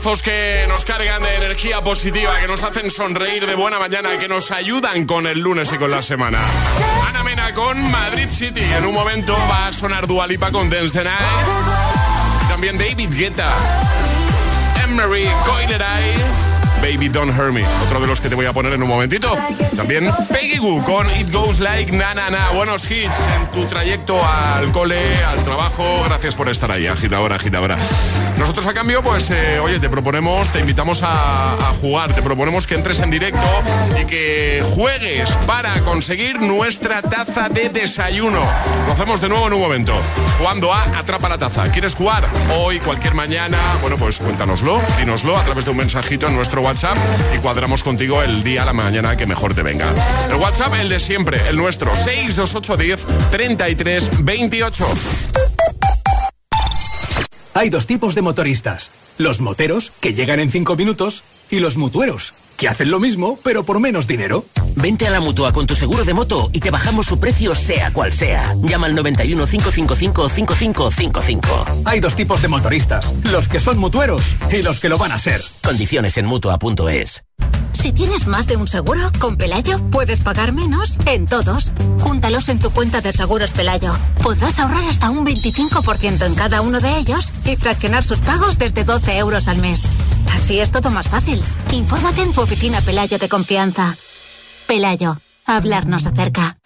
Que 0.09 0.65
nos 0.69 0.87
cargan 0.87 1.23
de 1.23 1.37
energía 1.37 1.83
positiva, 1.83 2.41
que 2.41 2.49
nos 2.49 2.63
hacen 2.63 2.91
sonreír 2.91 3.47
de 3.47 3.55
buena 3.55 3.79
mañana, 3.79 4.17
que 4.17 4.27
nos 4.27 4.51
ayudan 4.51 5.05
con 5.05 5.27
el 5.27 5.39
lunes 5.39 5.71
y 5.71 5.77
con 5.77 5.91
la 5.91 6.03
semana. 6.03 6.41
Ana 7.07 7.23
Mena 7.23 7.53
con 7.53 7.79
Madrid 7.91 8.27
City. 8.31 8.63
En 8.63 8.87
un 8.87 8.95
momento 8.95 9.37
va 9.51 9.67
a 9.67 9.73
sonar 9.73 10.07
Dualipa 10.07 10.51
con 10.51 10.71
Dance 10.71 10.97
the 10.97 11.05
Night. 11.05 11.19
También 12.49 12.79
David 12.79 13.11
Guetta. 13.15 13.55
Emery 14.83 15.29
Coileray. 15.45 16.48
Baby 16.81 17.09
Don't 17.09 17.37
Hurt 17.37 17.53
Me, 17.53 17.65
otro 17.85 18.01
de 18.01 18.07
los 18.07 18.21
que 18.21 18.29
te 18.29 18.35
voy 18.35 18.47
a 18.47 18.53
poner 18.53 18.73
en 18.73 18.83
un 18.83 18.89
momentito. 18.89 19.37
También 19.77 20.11
Peggy 20.33 20.59
Goo 20.59 20.83
con 20.85 21.07
It 21.19 21.33
Goes 21.33 21.61
Like 21.61 21.93
Na 21.93 22.15
Na 22.15 22.31
Na. 22.31 22.51
Buenos 22.51 22.91
hits 22.91 23.17
en 23.37 23.51
tu 23.51 23.65
trayecto 23.67 24.19
al 24.25 24.71
cole, 24.73 25.01
al 25.25 25.43
trabajo. 25.45 26.05
Gracias 26.05 26.35
por 26.35 26.49
estar 26.49 26.71
ahí, 26.71 26.87
agitadora, 26.87 27.37
agitadora. 27.37 27.77
Nosotros 28.39 28.67
a 28.67 28.75
cambio, 28.75 29.03
pues, 29.03 29.31
eh, 29.31 29.59
oye, 29.59 29.81
te 29.81 29.89
proponemos, 29.89 30.51
te 30.53 30.61
invitamos 30.61 31.03
a, 31.03 31.57
jugar, 31.81 32.15
te 32.15 32.23
proponemos 32.23 32.67
que 32.67 32.77
entres 32.77 33.01
en 33.01 33.11
directo 33.11 33.47
y 34.01 34.05
que 34.05 34.65
juegues 34.75 35.37
para 35.47 35.81
conseguir 35.81 36.41
nuestra 36.41 37.03
taza 37.03 37.49
de 37.49 37.69
desayuno. 37.69 38.41
Lo 38.87 38.93
hacemos 38.93 39.21
de 39.21 39.29
nuevo 39.29 39.49
en 39.49 39.53
un 39.55 39.61
momento. 39.61 39.93
Jugando 40.39 40.73
a 40.73 40.83
Atrapa 40.99 41.29
la 41.29 41.39
Taza. 41.39 41.71
¿Quieres 41.71 41.95
jugar 41.95 42.25
hoy, 42.57 42.79
cualquier 42.79 43.15
mañana? 43.15 43.59
Bueno, 43.81 43.97
pues 43.97 44.19
cuéntanoslo, 44.19 44.81
dínoslo 44.97 45.37
a 45.37 45.45
través 45.45 45.65
de 45.65 45.73
un 45.73 45.77
mensajito 45.77 46.29
en 46.29 46.37
nuestro 46.37 46.63
WhatsApp 46.69 46.99
y 47.35 47.39
cuadramos 47.39 47.83
contigo 47.83 48.23
el 48.23 48.43
día 48.43 48.63
la 48.63 48.75
mañana 48.75 49.17
que 49.17 49.27
mejor 49.27 49.55
te 49.55 49.63
venga. 49.63 49.91
El 50.29 50.35
WhatsApp, 50.35 50.75
el 50.75 50.91
de 50.91 51.01
siempre, 51.01 51.49
el 51.49 51.57
nuestro, 51.57 51.97
62810 51.97 53.07
33 53.31 54.23
28. 54.23 54.87
Hay 57.55 57.71
dos 57.71 57.87
tipos 57.87 58.15
de 58.15 58.21
motoristas. 58.21 58.91
Los 59.17 59.41
moteros, 59.41 59.93
que 59.99 60.13
llegan 60.13 60.41
en 60.41 60.51
cinco 60.51 60.77
minutos, 60.77 61.25
y 61.49 61.61
los 61.61 61.79
mutueros, 61.79 62.35
que 62.59 62.69
hacen 62.69 62.91
lo 62.91 63.01
mismo, 63.01 63.39
pero 63.43 63.65
por 63.65 63.81
menos 63.81 64.07
dinero. 64.07 64.45
Vente 64.81 65.09
a 65.09 65.11
la 65.11 65.21
mutua 65.21 65.53
con 65.53 65.67
tu 65.67 65.75
seguro 65.75 66.05
de 66.05 66.15
moto 66.15 66.51
y 66.53 66.61
te 66.61 66.71
bajamos 66.71 67.07
su 67.07 67.19
precio, 67.19 67.55
sea 67.57 67.93
cual 67.93 68.13
sea. 68.13 68.55
Llama 68.63 68.87
al 68.87 68.95
91 68.95 69.47
555 69.47 70.29
5555. 70.29 71.65
Hay 71.85 71.99
dos 71.99 72.15
tipos 72.15 72.41
de 72.41 72.49
motoristas: 72.49 73.13
los 73.25 73.49
que 73.49 73.59
son 73.59 73.79
mutueros 73.79 74.23
y 74.51 74.63
los 74.63 74.79
que 74.79 74.89
lo 74.89 74.97
van 74.97 75.11
a 75.11 75.19
ser. 75.19 75.41
Condiciones 75.65 76.17
en 76.17 76.27
mutua.es. 76.27 77.25
Si 77.73 77.93
tienes 77.93 78.27
más 78.27 78.47
de 78.47 78.57
un 78.57 78.67
seguro, 78.67 79.11
con 79.19 79.37
Pelayo 79.37 79.79
puedes 79.91 80.21
pagar 80.21 80.53
menos 80.53 80.97
en 81.07 81.27
todos. 81.27 81.73
Júntalos 82.01 82.49
en 82.49 82.61
tu 82.61 82.71
cuenta 82.71 83.01
de 83.01 83.13
seguros 83.13 83.51
Pelayo. 83.51 83.97
Podrás 84.23 84.59
ahorrar 84.59 84.85
hasta 84.85 85.11
un 85.11 85.27
25% 85.27 86.25
en 86.25 86.35
cada 86.35 86.61
uno 86.61 86.81
de 86.81 86.99
ellos 86.99 87.33
y 87.45 87.57
fraccionar 87.57 88.05
sus 88.05 88.21
pagos 88.21 88.59
desde 88.59 88.85
12 88.85 89.19
euros 89.19 89.49
al 89.49 89.59
mes. 89.59 89.85
Así 90.33 90.61
es 90.61 90.71
todo 90.71 90.91
más 90.91 91.09
fácil. 91.09 91.43
Infórmate 91.73 92.23
en 92.23 92.33
tu 92.33 92.41
oficina 92.41 92.81
Pelayo 92.81 93.19
de 93.19 93.29
confianza. 93.29 93.97
Pelayo, 94.69 95.19
hablarnos 95.47 96.05
acerca. 96.05 96.59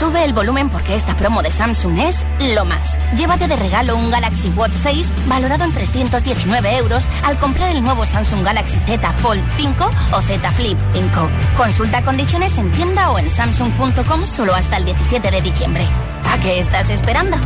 Sube 0.00 0.24
el 0.24 0.32
volumen 0.32 0.68
porque 0.68 0.96
esta 0.96 1.16
promo 1.16 1.42
de 1.42 1.52
Samsung 1.52 1.96
es 2.00 2.24
lo 2.56 2.64
más. 2.64 2.98
Llévate 3.16 3.46
de 3.46 3.54
regalo 3.54 3.96
un 3.96 4.10
Galaxy 4.10 4.48
Watch 4.56 4.72
6 4.72 5.06
valorado 5.28 5.62
en 5.62 5.72
319 5.72 6.76
euros 6.78 7.06
al 7.22 7.38
comprar 7.38 7.70
el 7.70 7.84
nuevo 7.84 8.04
Samsung 8.04 8.42
Galaxy 8.42 8.80
Z 8.80 9.12
Fold 9.12 9.44
5 9.56 9.90
o 10.12 10.22
Z 10.22 10.50
Flip 10.50 10.76
5. 10.92 11.30
Consulta 11.56 12.02
condiciones 12.02 12.58
en 12.58 12.72
tienda 12.72 13.12
o 13.12 13.18
en 13.20 13.30
samsung.com 13.30 14.26
solo 14.26 14.52
hasta 14.52 14.78
el 14.78 14.86
17 14.86 15.30
de 15.30 15.40
diciembre. 15.40 15.86
¿A 16.32 16.36
qué 16.42 16.58
estás 16.58 16.90
esperando? 16.90 17.36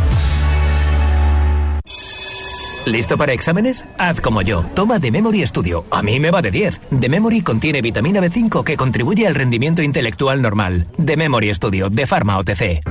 ¿Listo 2.87 3.17
para 3.17 3.33
exámenes? 3.33 3.85
Haz 3.99 4.21
como 4.21 4.43
yo. 4.43 4.65
Toma 4.75 5.01
The 5.01 5.11
Memory 5.11 5.47
Studio. 5.47 5.87
A 5.91 6.03
mí 6.03 6.21
me 6.21 6.31
va 6.31 6.43
de 6.43 6.51
10. 6.51 6.81
The 7.01 7.09
Memory 7.09 7.41
contiene 7.41 7.81
vitamina 7.81 8.21
B5 8.21 8.63
que 8.63 8.77
contribuye 8.77 9.27
al 9.27 9.35
rendimiento 9.35 9.81
intelectual 9.81 10.43
normal. 10.43 10.87
The 11.03 11.17
Memory 11.17 11.55
Studio 11.55 11.89
de 11.89 12.07
Pharma 12.07 12.37
OTC. 12.39 12.83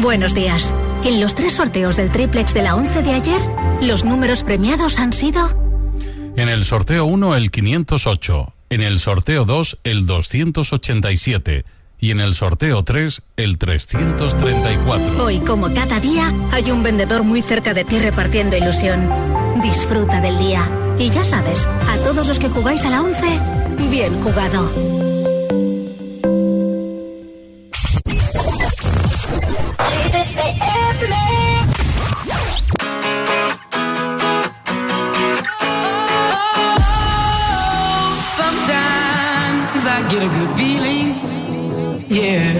Buenos 0.00 0.34
días. 0.34 0.72
En 1.04 1.20
los 1.20 1.34
tres 1.34 1.54
sorteos 1.54 1.96
del 1.96 2.12
triplex 2.12 2.54
de 2.54 2.62
la 2.62 2.76
11 2.76 3.02
de 3.02 3.10
ayer, 3.10 3.40
los 3.82 4.04
números 4.04 4.44
premiados 4.44 4.98
han 5.00 5.12
sido... 5.12 5.50
En 6.36 6.48
el 6.48 6.64
sorteo 6.64 7.06
1 7.06 7.34
el 7.34 7.50
508, 7.50 8.54
en 8.70 8.82
el 8.82 9.00
sorteo 9.00 9.44
2 9.44 9.78
el 9.82 10.06
287 10.06 11.64
y 12.00 12.10
en 12.10 12.20
el 12.20 12.34
sorteo 12.34 12.82
3 12.82 13.22
el 13.36 13.58
334. 13.58 15.24
Hoy, 15.24 15.38
como 15.40 15.72
cada 15.72 16.00
día, 16.00 16.32
hay 16.50 16.70
un 16.70 16.82
vendedor 16.82 17.22
muy 17.22 17.42
cerca 17.42 17.74
de 17.74 17.84
ti 17.84 17.98
repartiendo 17.98 18.56
ilusión. 18.56 19.08
Disfruta 19.62 20.20
del 20.20 20.38
día. 20.38 20.68
Y 20.98 21.10
ya 21.10 21.24
sabes, 21.24 21.66
a 21.66 21.96
todos 21.98 22.26
los 22.26 22.38
que 22.38 22.48
jugáis 22.48 22.84
a 22.84 22.90
la 22.90 23.02
11, 23.02 23.26
bien 23.90 24.12
jugado. 24.22 24.70
Yeah. 42.10 42.59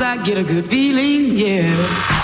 I 0.00 0.16
get 0.16 0.38
a 0.38 0.42
good 0.42 0.66
feeling, 0.66 1.36
yeah. 1.36 2.23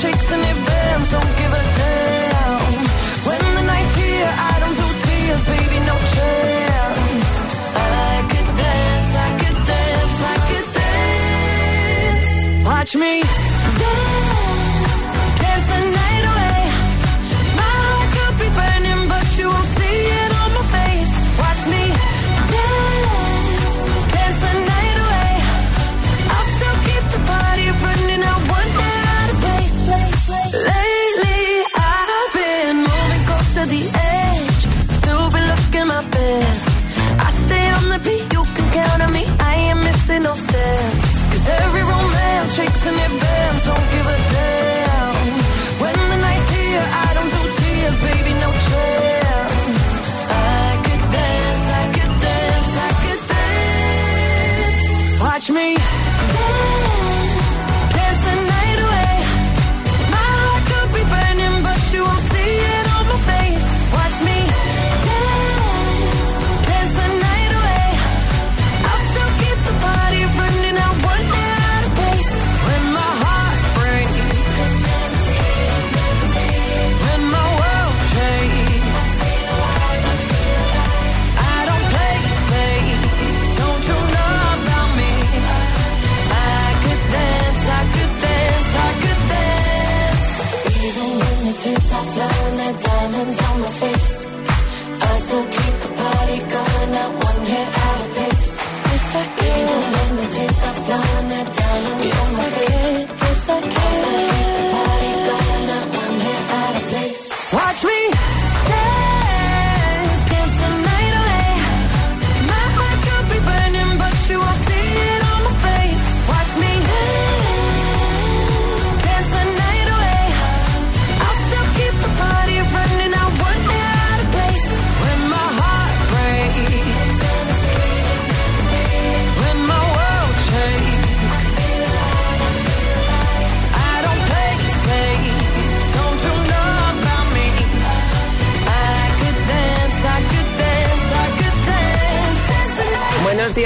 tricks 0.00 0.30
in 0.30 0.40
it 0.40 0.58
bends, 0.66 1.10
don't 1.10 1.34
give 1.38 1.52
a 1.52 1.64
damn. 1.78 2.60
When 3.26 3.40
the 3.56 3.62
night's 3.62 3.96
here, 3.96 4.32
I 4.50 4.54
don't 4.62 4.76
do 4.82 4.88
tears, 5.04 5.42
baby, 5.52 5.78
no 5.90 5.96
chance. 6.14 7.30
I 7.74 8.12
could 8.30 8.48
dance, 8.62 9.12
I 9.26 9.30
could 9.40 9.58
dance, 9.72 10.18
I 10.32 10.36
could 10.48 10.68
dance. 10.80 12.66
Watch 12.66 12.94
me. 12.96 13.47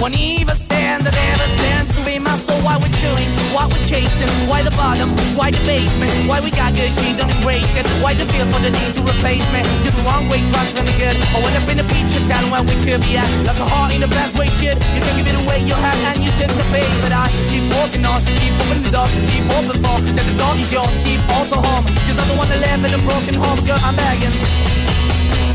Won't 0.00 0.16
even 0.16 0.56
stand, 0.56 1.04
I 1.04 1.12
never 1.12 1.44
stand 1.60 1.84
to 1.92 2.00
be 2.08 2.16
my 2.18 2.32
soul. 2.40 2.56
Why 2.64 2.80
we're 2.80 2.88
chilling, 3.04 3.28
why 3.52 3.68
we're 3.68 3.84
chasing, 3.84 4.32
why 4.48 4.64
the 4.64 4.72
bottom, 4.72 5.12
why 5.36 5.52
the 5.52 5.60
basement, 5.68 6.08
why 6.24 6.40
we 6.40 6.48
got 6.50 6.72
good, 6.72 6.88
she 6.88 7.12
don't 7.12 7.28
embrace 7.28 7.76
it. 7.76 7.84
Why 8.00 8.16
the 8.16 8.24
feel 8.32 8.48
for 8.48 8.64
the 8.64 8.72
need 8.72 8.96
to 8.96 9.04
replace 9.04 9.44
me? 9.52 9.60
You're 9.84 9.92
the 9.92 10.00
wrong 10.08 10.24
way, 10.32 10.40
trying 10.48 10.72
to 10.72 10.88
good. 10.96 11.20
I 11.20 11.44
went 11.44 11.52
up 11.52 11.68
in 11.68 11.76
the 11.76 11.84
feature 11.92 12.24
town 12.24 12.48
where 12.48 12.64
we 12.64 12.80
could 12.80 13.04
be 13.04 13.20
at. 13.20 13.28
Like 13.44 13.60
a 13.60 13.68
heart 13.68 13.92
in 13.92 14.00
the 14.00 14.08
best 14.08 14.32
way, 14.40 14.48
shit. 14.56 14.80
You 14.96 15.04
can 15.04 15.12
give 15.20 15.28
it 15.28 15.36
away, 15.36 15.68
you 15.68 15.76
have, 15.76 16.00
and 16.08 16.24
you 16.24 16.32
tend 16.40 16.48
to 16.48 16.64
pay. 16.72 16.88
But 17.04 17.12
I 17.12 17.28
keep 17.52 17.68
walking 17.68 18.00
on, 18.08 18.24
keep 18.40 18.56
moving 18.56 18.80
the 18.80 18.96
door, 18.96 19.04
keep 19.28 19.44
open 19.52 19.84
for 19.84 20.00
that 20.00 20.24
the 20.24 20.36
door 20.40 20.56
is 20.56 20.72
yours, 20.72 20.88
keep 21.04 21.20
also 21.28 21.60
home. 21.60 21.84
Cause 22.08 22.16
I'm 22.16 22.24
the 22.24 22.40
one 22.40 22.48
that 22.48 22.56
live 22.64 22.88
in 22.88 22.96
a 22.96 23.02
broken 23.04 23.36
home, 23.36 23.60
girl, 23.68 23.76
I'm 23.84 24.00
begging. 24.00 24.32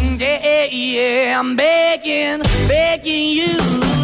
Mm, 0.06 0.22
yeah, 0.22 0.70
yeah, 0.70 1.34
I'm 1.34 1.58
begging, 1.58 2.46
begging 2.70 3.42
you 3.42 3.95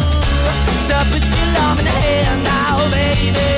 to 0.92 0.98
put 1.10 1.24
your 1.36 1.48
love 1.58 1.78
in 1.80 1.84
the 1.86 1.96
hand 2.04 2.40
now, 2.44 2.76
baby. 2.90 3.50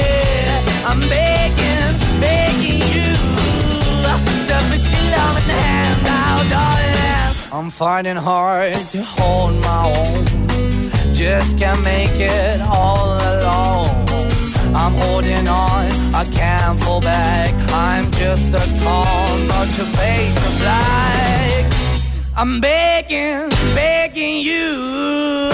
I'm 0.89 1.01
begging, 1.15 1.93
begging 2.21 2.81
you 2.95 3.11
to 4.49 4.57
put 4.71 4.83
your 4.93 5.07
love 5.17 5.37
in 5.41 5.47
the 5.51 5.57
hand 5.67 5.99
now, 6.13 6.37
darling. 6.55 7.35
I'm 7.57 7.71
finding 7.71 8.17
hard 8.17 8.75
to 8.93 9.03
hold 9.03 9.55
my 9.69 9.83
own. 9.99 10.25
Just 11.13 11.59
can't 11.59 11.83
make 11.83 12.19
it 12.19 12.61
all 12.61 13.09
alone. 13.33 13.89
I'm 14.83 14.95
holding 15.03 15.47
on, 15.49 15.87
I 16.15 16.25
can't 16.41 16.81
fall 16.83 17.01
back. 17.01 17.53
I'm 17.73 18.11
just 18.13 18.51
a 18.63 18.65
call, 18.83 19.31
but 19.51 19.69
your 19.79 19.91
face 19.99 20.37
is 20.49 20.57
black. 20.63 21.65
I'm 22.37 22.61
begging, 22.61 23.51
begging 23.75 24.39
you. 24.39 25.54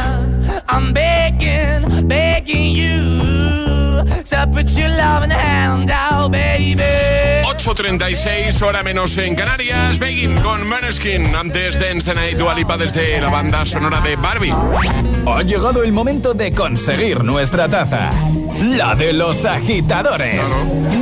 I'm 0.71 0.93
begging, 0.93 2.07
begging 2.07 2.71
you. 2.73 4.03
To 4.29 4.47
put 4.53 4.69
your 4.71 4.87
loving 4.87 5.29
hand 5.29 5.91
out, 5.91 6.31
baby. 6.31 6.81
8.36, 7.43 8.61
hora 8.61 8.81
menos 8.81 9.17
en 9.17 9.35
Canarias. 9.35 9.99
Begging 9.99 10.35
con 10.41 10.65
Maneskin. 10.67 11.35
Antes 11.35 11.77
de 11.77 11.91
Encenay 11.91 12.35
Dualipa 12.35 12.77
desde 12.77 13.19
la 13.19 13.29
banda 13.29 13.65
sonora 13.65 13.99
de 13.99 14.15
Barbie. 14.15 14.53
Ha 15.27 15.43
llegado 15.43 15.83
el 15.83 15.91
momento 15.91 16.33
de 16.33 16.53
conseguir 16.53 17.23
nuestra 17.23 17.67
taza. 17.67 18.09
La 18.61 18.93
de 18.93 19.11
los 19.11 19.43
agitadores. 19.45 20.47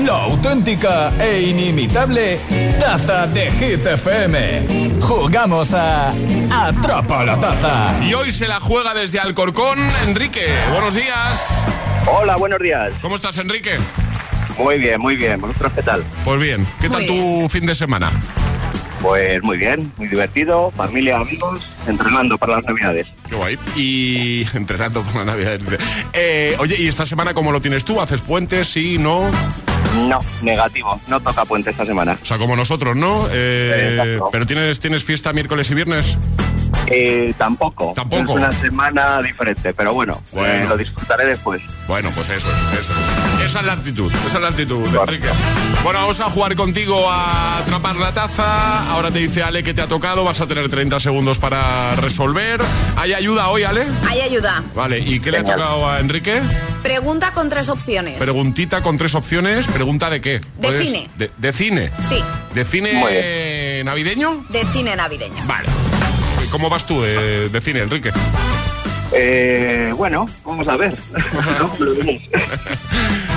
La 0.05 0.23
auténtica 0.23 1.11
e 1.19 1.41
inimitable 1.41 2.39
taza 2.79 3.27
de 3.27 3.51
Hit 3.51 3.85
FM. 3.85 4.99
Jugamos 5.01 5.73
a 5.73 6.13
Atrapa 6.51 7.25
la 7.25 7.37
taza. 7.37 7.93
Y 8.01 8.13
hoy 8.13 8.31
se 8.31 8.47
la 8.47 8.61
juega 8.61 8.93
desde 8.93 9.19
Alcorcón, 9.19 9.77
Enrique. 10.07 10.47
Buenos 10.71 10.95
días. 10.95 11.65
Hola, 12.07 12.37
buenos 12.37 12.59
días. 12.59 12.93
¿Cómo 13.01 13.15
estás, 13.15 13.37
Enrique? 13.37 13.77
Muy 14.57 14.77
bien, 14.77 15.01
muy 15.01 15.17
bien. 15.17 15.41
¿Vosotros 15.41 15.73
qué 15.75 15.83
tal? 15.83 16.03
Pues 16.23 16.39
bien. 16.39 16.65
¿Qué 16.79 16.89
tal 16.89 17.05
tu 17.05 17.49
fin 17.49 17.65
de 17.65 17.75
semana? 17.75 18.09
Pues 19.01 19.41
muy 19.43 19.57
bien, 19.57 19.91
muy 19.97 20.07
divertido, 20.07 20.71
familia, 20.71 21.17
amigos, 21.17 21.61
entrenando 21.87 22.37
para 22.37 22.57
las 22.57 22.65
navidades. 22.65 23.07
Qué 23.29 23.35
guay. 23.35 23.57
Y 23.75 24.45
entrenando 24.53 25.03
para 25.03 25.19
la 25.19 25.25
Navidad. 25.25 25.59
Eh, 26.13 26.55
oye, 26.59 26.75
¿y 26.79 26.87
esta 26.87 27.05
semana 27.05 27.33
cómo 27.33 27.51
lo 27.51 27.61
tienes 27.61 27.85
tú? 27.85 28.01
¿Haces 28.01 28.21
puentes? 28.21 28.67
¿Sí? 28.67 28.97
¿No? 28.97 29.29
No, 30.07 30.19
negativo, 30.41 30.99
no 31.07 31.19
toca 31.19 31.45
puente 31.45 31.71
esta 31.71 31.85
semana. 31.85 32.17
O 32.21 32.25
sea, 32.25 32.37
como 32.37 32.55
nosotros, 32.55 32.95
¿no? 32.95 33.25
Eh. 33.31 34.19
¿Pero 34.31 34.45
tienes, 34.45 34.79
tienes 34.79 35.03
fiesta 35.03 35.33
miércoles 35.33 35.71
y 35.71 35.73
viernes? 35.75 36.17
Eh, 36.91 37.33
tampoco. 37.37 37.93
Tampoco. 37.95 38.23
Es 38.23 38.29
una 38.29 38.53
semana 38.53 39.21
diferente, 39.21 39.73
pero 39.73 39.93
bueno, 39.93 40.21
Bueno. 40.31 40.63
eh, 40.63 40.67
lo 40.67 40.75
disfrutaré 40.77 41.25
después. 41.25 41.61
Bueno, 41.87 42.11
pues 42.15 42.29
eso, 42.29 42.47
eso. 42.79 42.91
Esa 43.45 43.59
es 43.61 43.65
la 43.65 43.73
actitud, 43.73 44.11
esa 44.25 44.37
es 44.37 44.41
la 44.43 44.49
actitud, 44.49 44.85
Enrique. 44.95 45.27
Bueno, 45.83 45.99
vamos 45.99 46.19
a 46.19 46.25
jugar 46.25 46.55
contigo 46.55 47.09
a 47.09 47.59
atrapar 47.59 47.95
la 47.95 48.13
taza. 48.13 48.89
Ahora 48.91 49.11
te 49.11 49.19
dice 49.19 49.43
Ale 49.43 49.63
que 49.63 49.73
te 49.73 49.81
ha 49.81 49.87
tocado, 49.87 50.23
vas 50.23 50.41
a 50.41 50.47
tener 50.47 50.69
30 50.69 50.99
segundos 50.99 51.39
para 51.39 51.95
resolver. 51.95 52.61
¿Hay 52.97 53.13
ayuda 53.13 53.47
hoy, 53.49 53.63
Ale? 53.63 53.85
Hay 54.07 54.21
ayuda. 54.21 54.63
Vale, 54.75 54.99
¿y 54.99 55.19
qué 55.19 55.31
le 55.31 55.39
ha 55.39 55.43
tocado 55.43 55.89
a 55.89 55.99
Enrique? 55.99 56.41
Pregunta 56.83 57.31
con 57.31 57.49
tres 57.49 57.69
opciones. 57.69 58.19
Preguntita 58.19 58.81
con 58.81 58.97
tres 58.97 59.15
opciones. 59.15 59.67
¿Pregunta 59.67 60.09
de 60.09 60.21
qué? 60.21 60.39
De 60.39 60.67
Puedes- 60.67 60.85
cine. 60.85 61.09
De, 61.17 61.31
de 61.37 61.53
cine. 61.53 61.91
Sí, 62.07 62.23
¿De 62.53 62.65
cine 62.65 63.03
eh, 63.09 63.81
navideño? 63.85 64.43
de 64.49 64.63
cine 64.73 64.95
navideño. 64.95 65.43
Vale. 65.45 65.67
¿Cómo 66.51 66.69
vas 66.69 66.85
tú 66.85 67.01
de, 67.01 67.49
de 67.49 67.61
cine, 67.61 67.81
Enrique? 67.81 68.11
Eh, 69.11 69.91
bueno, 69.95 70.29
vamos 70.45 70.67
a 70.67 70.77
ver. 70.77 70.95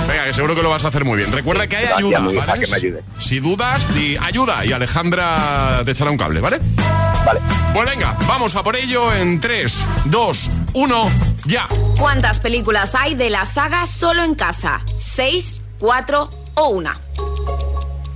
Venga, 0.07 0.25
que 0.25 0.33
seguro 0.33 0.55
que 0.55 0.61
lo 0.61 0.69
vas 0.69 0.85
a 0.85 0.89
hacer 0.89 1.03
muy 1.05 1.17
bien. 1.17 1.31
Recuerda 1.31 1.65
que 1.67 1.77
hay 1.77 1.85
ayuda, 1.85 2.19
¿vale? 2.19 2.37
para 2.39 2.53
que 2.59 2.67
me 2.67 2.75
ayude. 2.75 3.03
Si 3.19 3.39
dudas, 3.39 3.93
di 3.93 4.17
ayuda 4.17 4.65
y 4.65 4.71
Alejandra 4.71 5.81
te 5.85 5.91
echará 5.91 6.11
un 6.11 6.17
cable, 6.17 6.41
¿vale? 6.41 6.59
Vale. 7.25 7.39
Pues 7.73 7.89
venga, 7.89 8.15
vamos 8.27 8.55
a 8.55 8.63
por 8.63 8.75
ello 8.75 9.13
en 9.13 9.39
3, 9.39 9.85
2, 10.05 10.49
1, 10.73 11.11
ya. 11.45 11.67
¿Cuántas 11.97 12.39
películas 12.39 12.93
hay 12.95 13.15
de 13.15 13.29
la 13.29 13.45
saga 13.45 13.85
Solo 13.85 14.23
en 14.23 14.35
Casa? 14.35 14.81
¿Seis, 14.97 15.63
cuatro 15.79 16.29
o 16.55 16.69
una? 16.69 16.99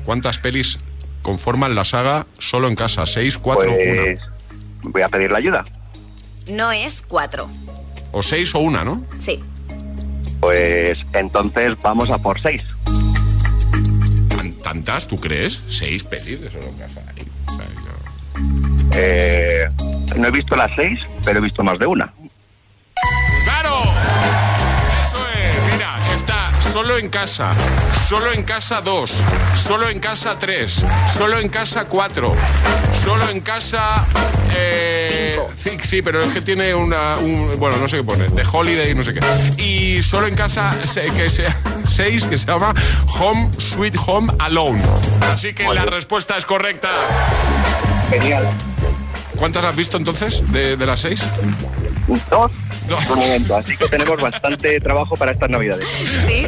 ¿Cuántas 0.06 0.38
pelis 0.40 0.78
conforman 1.22 1.74
la 1.76 1.84
saga 1.86 2.28
solo 2.38 2.68
en 2.68 2.76
casa? 2.76 3.06
6, 3.06 3.38
4, 3.40 3.66
Pues 3.66 4.20
voy 4.84 5.02
a 5.02 5.10
pedir 5.10 5.32
la 5.32 5.38
ayuda. 5.40 5.64
No 6.50 6.72
es 6.72 7.02
cuatro. 7.02 7.46
1. 7.46 7.78
O 8.14 8.24
6 8.24 8.56
o 8.56 8.60
1, 8.60 8.86
¿no? 8.86 9.06
Sí. 9.20 9.44
Pues 10.40 10.98
entonces 11.14 11.74
vamos 11.82 12.10
a 12.10 12.18
por 12.20 12.40
seis. 12.42 12.64
¿Tan- 14.30 14.54
¿Tantas, 14.54 15.08
tú 15.08 15.18
crees? 15.18 15.62
6 15.68 16.04
pelis 16.04 16.42
de 16.42 16.50
solo 16.50 16.68
en 16.68 16.74
casa. 16.76 17.02
Ay, 17.16 17.26
o 17.48 17.56
sea, 17.58 17.66
yo- 17.66 18.88
Eh, 19.00 19.68
no 20.18 20.28
he 20.28 20.32
visto 20.32 20.56
las 20.56 20.72
seis, 20.76 21.00
pero 21.26 21.40
he 21.40 21.42
visto 21.42 21.64
más 21.64 21.78
de 21.80 21.86
una. 21.88 22.14
Solo 26.78 26.96
en 27.00 27.10
casa, 27.10 27.54
solo 28.08 28.32
en 28.34 28.44
casa 28.44 28.82
2, 28.82 29.12
solo 29.56 29.90
en 29.90 30.00
casa 30.00 30.38
3, 30.38 30.86
solo 31.18 31.40
en 31.40 31.50
casa 31.50 31.86
4, 31.86 32.36
solo 33.04 33.28
en 33.32 33.42
casa... 33.42 34.06
Eh, 34.56 35.40
sí, 35.56 35.72
sí, 35.82 36.02
pero 36.04 36.22
es 36.22 36.32
que 36.32 36.42
tiene 36.42 36.76
una... 36.76 37.18
un- 37.18 37.56
bueno, 37.58 37.78
no 37.78 37.90
sé 37.90 37.98
qué 37.98 38.04
pone, 38.04 38.28
de 38.28 38.44
holiday, 38.52 38.94
no 38.94 39.04
sé 39.04 39.16
qué. 39.16 39.22
Y 39.60 40.04
solo 40.04 40.28
en 40.28 40.36
casa 40.36 40.76
que 41.16 41.32
sea 41.32 41.58
6, 41.88 42.28
que 42.28 42.38
se 42.38 42.46
llama 42.46 42.76
Home 43.20 43.50
Sweet 43.58 43.96
Home 44.06 44.32
Alone. 44.38 44.80
Así 45.34 45.56
que 45.56 45.64
la 45.74 45.84
respuesta 45.86 46.38
es 46.38 46.46
correcta. 46.46 46.90
Genial. 48.12 48.48
¿Cuántas 49.36 49.66
has 49.66 49.76
visto 49.76 49.98
entonces 49.98 50.44
de, 50.52 50.78
de 50.78 50.86
las 50.86 51.02
6? 51.02 51.24
Dos. 52.08 52.52
De 52.88 53.16
momento, 53.16 53.58
así 53.58 53.76
que 53.76 53.86
tenemos 53.88 54.22
bastante 54.22 54.80
trabajo 54.80 55.16
para 55.18 55.34
estas 55.34 55.50
navidades. 55.50 55.86
Sí. 56.28 56.48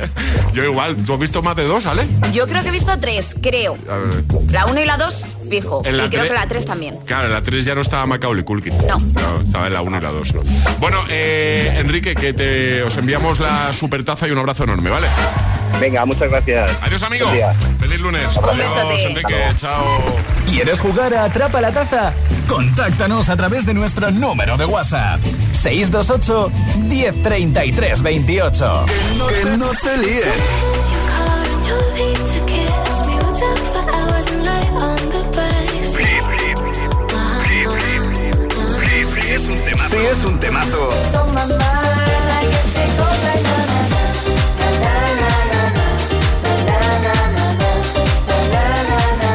Yo 0.53 0.63
igual, 0.63 0.95
¿tú 1.05 1.13
has 1.13 1.19
visto 1.19 1.41
más 1.41 1.55
de 1.55 1.65
dos, 1.65 1.85
Ale? 1.85 2.07
Yo 2.31 2.47
creo 2.47 2.61
que 2.61 2.69
he 2.69 2.71
visto 2.71 2.97
tres, 2.99 3.35
creo. 3.41 3.77
A 3.89 3.97
ver. 3.97 4.23
La 4.51 4.65
1 4.67 4.79
y 4.79 4.85
la 4.85 4.97
2, 4.97 5.37
fijo. 5.49 5.81
En 5.85 5.97
la 5.97 6.05
y 6.05 6.09
creo 6.09 6.23
que 6.27 6.33
la 6.33 6.47
3 6.47 6.65
también. 6.65 6.97
Claro, 7.05 7.27
en 7.27 7.33
la 7.33 7.41
3 7.41 7.65
ya 7.65 7.75
no 7.75 7.81
estaba 7.81 8.05
Macaulay 8.05 8.43
Culkin. 8.43 8.73
No. 8.87 8.97
estaba 9.43 9.67
en 9.67 9.73
la 9.73 9.81
1 9.81 9.97
y 9.97 10.01
la 10.01 10.11
2. 10.11 10.33
Bueno, 10.79 11.03
eh, 11.09 11.75
Enrique, 11.79 12.15
que 12.15 12.33
te, 12.33 12.83
os 12.83 12.95
enviamos 12.97 13.39
la 13.39 13.73
super 13.73 14.03
taza 14.03 14.27
y 14.27 14.31
un 14.31 14.37
abrazo 14.37 14.63
enorme, 14.63 14.89
¿vale? 14.89 15.07
Venga, 15.79 16.05
muchas 16.05 16.29
gracias. 16.29 16.71
Adiós, 16.81 17.03
amigo. 17.03 17.27
Feliz 17.79 17.99
lunes. 17.99 18.35
Un 18.37 18.43
Adiós, 18.45 18.57
besote. 18.57 19.03
Enrique. 19.05 19.35
Chao. 19.55 19.85
¿Quieres 20.49 20.79
jugar 20.79 21.13
a 21.13 21.25
Atrapa 21.25 21.61
la 21.61 21.71
Taza? 21.71 22.13
Contáctanos 22.47 23.29
a 23.29 23.37
través 23.37 23.65
de 23.65 23.73
nuestro 23.73 24.11
número 24.11 24.57
de 24.57 24.65
WhatsApp. 24.65 25.21
628 25.53 26.51
1033 26.89 28.01
28. 28.01 28.85
Que 29.43 29.57
no 29.57 29.69
te 29.69 29.97
líes. 29.97 30.25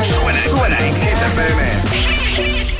Suena, 0.08 0.40
suena. 0.50 0.78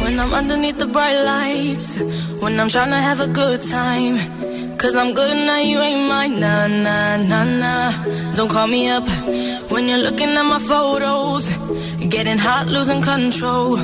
When 0.01 0.19
I'm 0.21 0.33
underneath 0.35 0.79
the 0.79 0.87
bright 0.87 1.19
lights, 1.25 1.99
when 2.41 2.59
I'm 2.61 2.69
trying 2.69 2.91
to 2.91 2.97
have 2.97 3.21
a 3.21 3.29
good 3.29 3.63
time. 3.63 4.17
Cause 4.85 4.97
I'm 4.97 5.15
good 5.15 5.35
now, 5.47 5.61
you 5.61 5.81
ain't 5.81 6.09
mine. 6.09 6.41
Nah, 6.41 6.67
nah, 6.67 7.17
nah, 7.17 7.45
nah. 7.45 8.35
Don't 8.35 8.51
call 8.51 8.67
me 8.67 8.89
up 8.91 9.07
when 9.71 9.89
you're 9.89 10.05
looking 10.07 10.29
at 10.37 10.43
my 10.43 10.59
photos. 10.59 11.49
Getting 12.15 12.39
hot, 12.39 12.67
losing 12.69 13.03
control. 13.03 13.77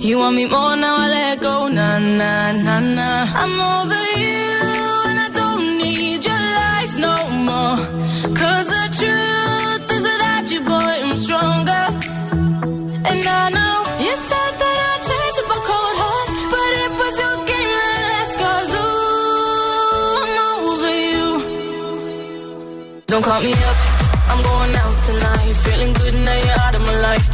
You 0.00 0.18
want 0.18 0.34
me 0.34 0.46
more 0.46 0.74
now, 0.74 0.96
I 1.04 1.06
let 1.16 1.40
go. 1.40 1.68
Nah, 1.68 1.98
nah, 2.00 2.50
nah, 2.50 2.80
nah. 2.80 3.32
I'm 3.42 3.54
over 3.76 4.04
you, 4.24 4.46
and 5.08 5.18
I 5.26 5.28
don't 5.40 5.64
need 5.78 6.24
your 6.28 6.44
lies 6.58 6.94
no 7.06 7.14
more. 7.48 7.78
Cause 8.40 8.66
the 8.74 8.84
truth 8.98 9.84
is 9.96 10.02
without 10.10 10.46
you, 10.52 10.60
boy, 10.72 10.94
I'm 11.04 11.16
stronger. 11.24 11.84
And 13.10 13.22
I 13.40 13.44
know 13.56 13.76
you 14.04 14.14
said 14.28 14.52
that 14.62 14.76
I'd 14.90 15.00
change 15.08 15.36
up 15.42 15.50
a 15.56 15.58
cold 15.70 15.96
heart, 16.02 16.28
but 16.52 16.70
it 16.82 16.90
was 17.00 17.14
your 17.22 17.36
game 17.50 17.72
that 17.78 18.00
last 18.10 18.34
cause 18.42 18.70
ooh, 18.82 20.24
I'm 20.24 20.36
over 20.50 20.94
you. 21.12 21.26
Don't 23.06 23.24
call 23.24 23.40
me 23.40 23.52
up, 23.52 23.78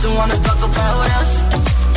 Don't 0.00 0.14
wanna 0.14 0.38
talk 0.38 0.58
about 0.58 1.10
us. 1.18 1.30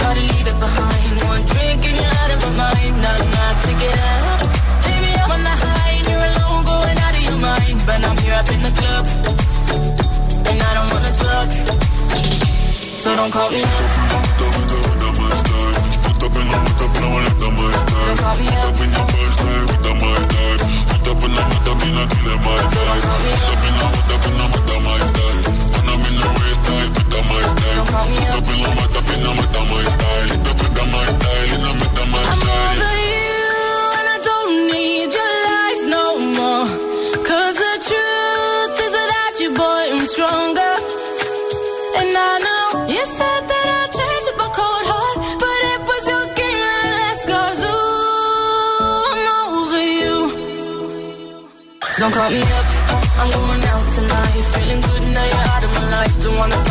Gotta 0.01 0.21
leave 0.21 0.47
it 0.47 0.59
behind. 0.59 1.13
One 1.29 1.43
drink 1.53 1.85
and 1.85 1.97
you're 2.01 2.15
out 2.21 2.31
of 2.33 2.39
my 2.41 2.51
mind. 2.61 2.95
Not 3.01 3.19
not 3.37 3.55
to 3.63 3.71
get 3.81 3.97
up. 4.09 4.39
Baby, 4.85 5.11
I'm 5.21 5.31
on 5.31 5.43
the 5.43 5.55
high 5.63 5.91
and 5.97 6.07
you're 6.09 6.25
alone, 6.31 6.63
going 6.65 6.97
out 7.05 7.13
of 7.19 7.23
your 7.29 7.39
mind. 7.47 7.77
But 7.85 7.99
I'm 8.09 8.17
here 8.17 8.37
up 8.41 8.49
in 8.49 8.61
the 8.67 8.73
club, 8.79 9.05
and 10.49 10.57
I 10.67 10.71
don't 10.77 10.89
wanna 10.93 11.13
talk. 11.21 11.49
So 13.03 13.15
don't 13.15 13.31
call 13.31 13.49
me 13.51 13.61
up. 13.61 14.11
I'm 32.31 32.41
over 32.57 32.95
you, 33.13 33.43
and 33.97 34.07
I 34.15 34.17
don't 34.29 34.53
need 34.71 35.09
your 35.17 35.33
lies 35.47 35.83
no 35.95 36.05
more. 36.37 36.67
'Cause 37.25 37.55
the 37.63 37.73
truth 37.87 38.75
is 38.85 38.93
without 38.99 39.35
you, 39.41 39.49
boy, 39.61 39.83
I'm 39.93 40.05
stronger. 40.13 40.73
And 41.99 42.11
I 42.29 42.33
know 42.45 42.65
you 42.95 43.03
said 43.17 43.41
that 43.51 43.65
a 44.45 44.49
cold 44.59 44.85
heart, 44.91 45.17
but 45.43 45.59
it 45.73 45.81
was 45.89 46.03
your 46.13 46.25
game 46.39 46.61
that 46.69 46.93
ooh, 47.73 49.11
I'm 49.11 49.23
over 49.37 49.83
you. 49.99 50.17
Don't 51.99 52.13
call 52.17 52.29
me 52.37 52.41
up, 52.59 52.67
I'm 53.19 53.29
going 53.37 53.63
out 53.73 53.85
tonight. 53.97 54.43
Feeling 54.53 54.81
good 54.87 55.03
now 55.15 55.25
you're 55.31 55.47
out 55.53 55.63
of 55.67 55.71
my 55.77 55.85
life. 55.95 56.15
Don't 56.23 56.37
wanna 56.41 56.70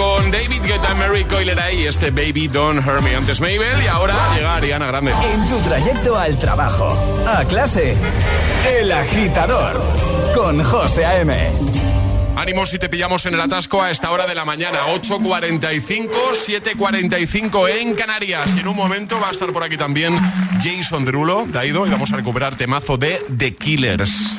con 0.00 0.30
David 0.30 0.62
Guetta, 0.64 0.94
Mary 0.94 1.24
Coilera 1.24 1.70
y 1.70 1.86
este 1.86 2.10
Baby 2.10 2.48
Don't 2.48 2.86
Hurt 2.86 3.02
Me. 3.02 3.14
Antes 3.14 3.38
Mabel 3.38 3.82
y 3.84 3.86
ahora 3.86 4.14
llega 4.34 4.56
Ariana 4.56 4.86
Grande. 4.86 5.12
En 5.12 5.46
tu 5.46 5.58
trayecto 5.58 6.16
al 6.16 6.38
trabajo, 6.38 6.96
a 7.28 7.44
clase, 7.44 7.94
El 8.78 8.90
Agitador, 8.92 9.78
con 10.34 10.62
José 10.64 11.04
A.M. 11.04 11.34
Ánimo 12.34 12.64
si 12.64 12.78
te 12.78 12.88
pillamos 12.88 13.26
en 13.26 13.34
el 13.34 13.40
atasco 13.40 13.82
a 13.82 13.90
esta 13.90 14.10
hora 14.10 14.26
de 14.26 14.34
la 14.34 14.46
mañana, 14.46 14.78
8.45, 14.94 16.08
7.45 16.32 17.68
en 17.68 17.94
Canarias. 17.94 18.54
Y 18.56 18.60
en 18.60 18.68
un 18.68 18.76
momento 18.76 19.20
va 19.20 19.28
a 19.28 19.32
estar 19.32 19.52
por 19.52 19.62
aquí 19.62 19.76
también 19.76 20.18
Jason 20.62 21.04
Derulo, 21.04 21.44
Daido, 21.46 21.86
y 21.86 21.90
vamos 21.90 22.10
a 22.12 22.16
recuperar 22.16 22.56
temazo 22.56 22.96
de 22.96 23.22
The 23.36 23.54
Killers. 23.54 24.38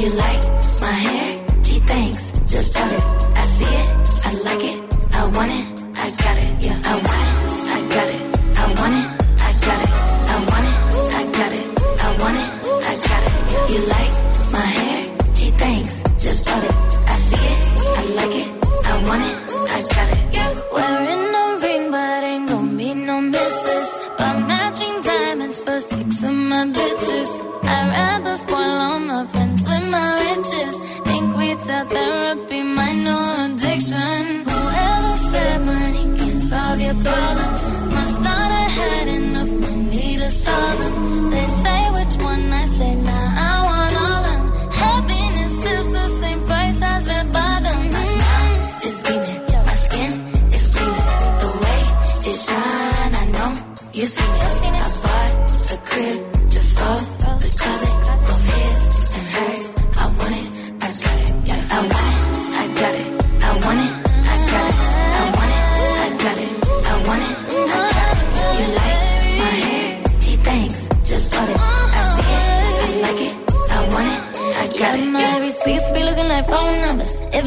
You 0.00 0.08
like 0.08 0.42
my 0.80 0.92
hair? 0.92 1.46
Gee, 1.62 1.78
thanks. 1.80 2.30
Just 2.50 2.72
bought 2.72 2.90
it. 2.90 3.04
I 3.36 3.44
see 3.58 3.74
it. 3.80 3.88
I 4.24 4.32
like 4.48 4.64
it. 4.64 4.78
I 5.12 5.26
want 5.26 5.52
it. 5.52 5.64
I 5.94 6.06
got 6.24 6.36
it. 6.42 6.64
Yeah, 6.64 6.80
I 6.82 6.94
want 7.06 7.20
it. 7.20 7.32
I 7.68 7.80
got 7.94 8.08
it. 8.08 8.20
I 8.56 8.66
want 8.80 8.94
it. 9.00 9.06
I 9.36 9.52
got 9.66 9.80
it. 9.84 9.92
I 10.32 10.36
want 10.48 10.66
it. 10.70 10.76
I 11.12 11.24
got 11.38 11.52
it. 11.52 11.64
I 12.00 12.18
want 12.22 12.36
it. 12.40 12.48
I 12.90 12.94
got 13.08 13.22
it. 13.28 13.72
You 13.72 13.80
like 13.88 14.09
you 54.00 54.06
seen 54.06 54.34
it. 54.34 54.80
I 54.80 54.90
bought 55.02 55.72
a 55.72 55.76
crib 55.88 56.50
just 56.50 56.78
for 56.78 57.19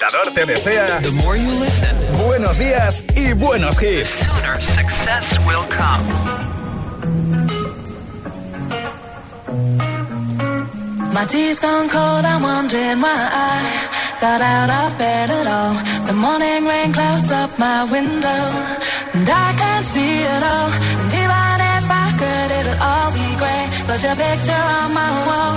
agitador 0.00 0.32
te 0.34 0.46
desea 0.46 1.00
buenos 2.26 2.58
días 2.58 3.02
y 3.14 3.32
buenos 3.34 3.80
hits. 3.82 4.26
Success 4.60 5.38
will 5.46 5.64
come. 5.68 6.04
My 11.12 11.26
tea's 11.26 11.60
gone 11.60 11.88
cold, 11.88 12.24
I'm 12.24 12.42
wondering 12.42 13.00
why 13.00 13.12
I 13.12 14.20
got 14.20 14.40
out 14.40 14.70
of 14.70 14.98
bed 14.98 15.30
at 15.30 15.46
all. 15.46 15.74
The 16.06 16.14
morning 16.14 16.66
rain 16.66 16.92
clouds 16.92 17.30
up 17.30 17.50
my 17.58 17.84
window, 17.90 18.42
and 19.12 19.28
I 19.28 19.52
can't 19.58 19.84
see 19.84 20.22
it 20.22 20.42
all. 20.42 20.70
And 21.02 21.12
even 21.12 21.60
if 21.76 21.84
I 21.90 22.06
could, 22.16 22.50
it'll 22.58 22.82
all 22.82 23.10
be 23.12 23.28
great. 23.36 23.68
But 23.86 24.02
your 24.02 24.16
picture 24.16 24.64
on 24.80 24.94
my 24.94 25.10
wall, 25.26 25.56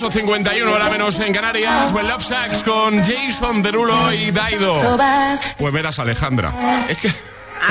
8.51 0.02 0.66
hora 0.68 0.90
menos 0.90 1.18
en 1.20 1.32
Canarias. 1.32 1.92
Well 1.92 2.08
Love 2.08 2.24
Sax 2.24 2.62
con 2.64 3.04
Jason 3.04 3.62
Derulo 3.62 4.12
y 4.12 4.32
Daido. 4.32 4.74
Pues 5.58 5.72
verás, 5.72 5.98
Alejandra. 6.00 6.52
Es 6.88 6.98
que, 6.98 7.12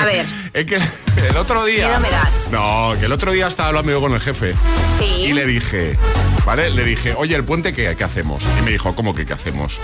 A 0.00 0.04
ver, 0.06 0.24
es 0.54 0.64
que 0.64 0.76
el 0.76 1.36
otro 1.36 1.64
día. 1.66 1.88
Miedo 1.88 2.00
me 2.00 2.10
das. 2.10 2.48
No, 2.50 2.94
que 2.98 3.04
el 3.04 3.12
otro 3.12 3.32
día 3.32 3.46
estaba 3.48 3.68
hablando 3.68 3.92
yo 3.92 4.00
con 4.00 4.14
el 4.14 4.20
jefe. 4.20 4.54
sí. 4.98 5.04
Y 5.26 5.32
le 5.34 5.44
dije, 5.44 5.98
¿vale? 6.46 6.70
Le 6.70 6.84
dije, 6.84 7.14
oye, 7.18 7.36
el 7.36 7.44
puente, 7.44 7.74
¿qué, 7.74 7.94
qué 7.96 8.04
hacemos? 8.04 8.44
Y 8.58 8.62
me 8.62 8.70
dijo, 8.70 8.94
¿cómo 8.94 9.14
que 9.14 9.26
qué 9.26 9.34
hacemos? 9.34 9.78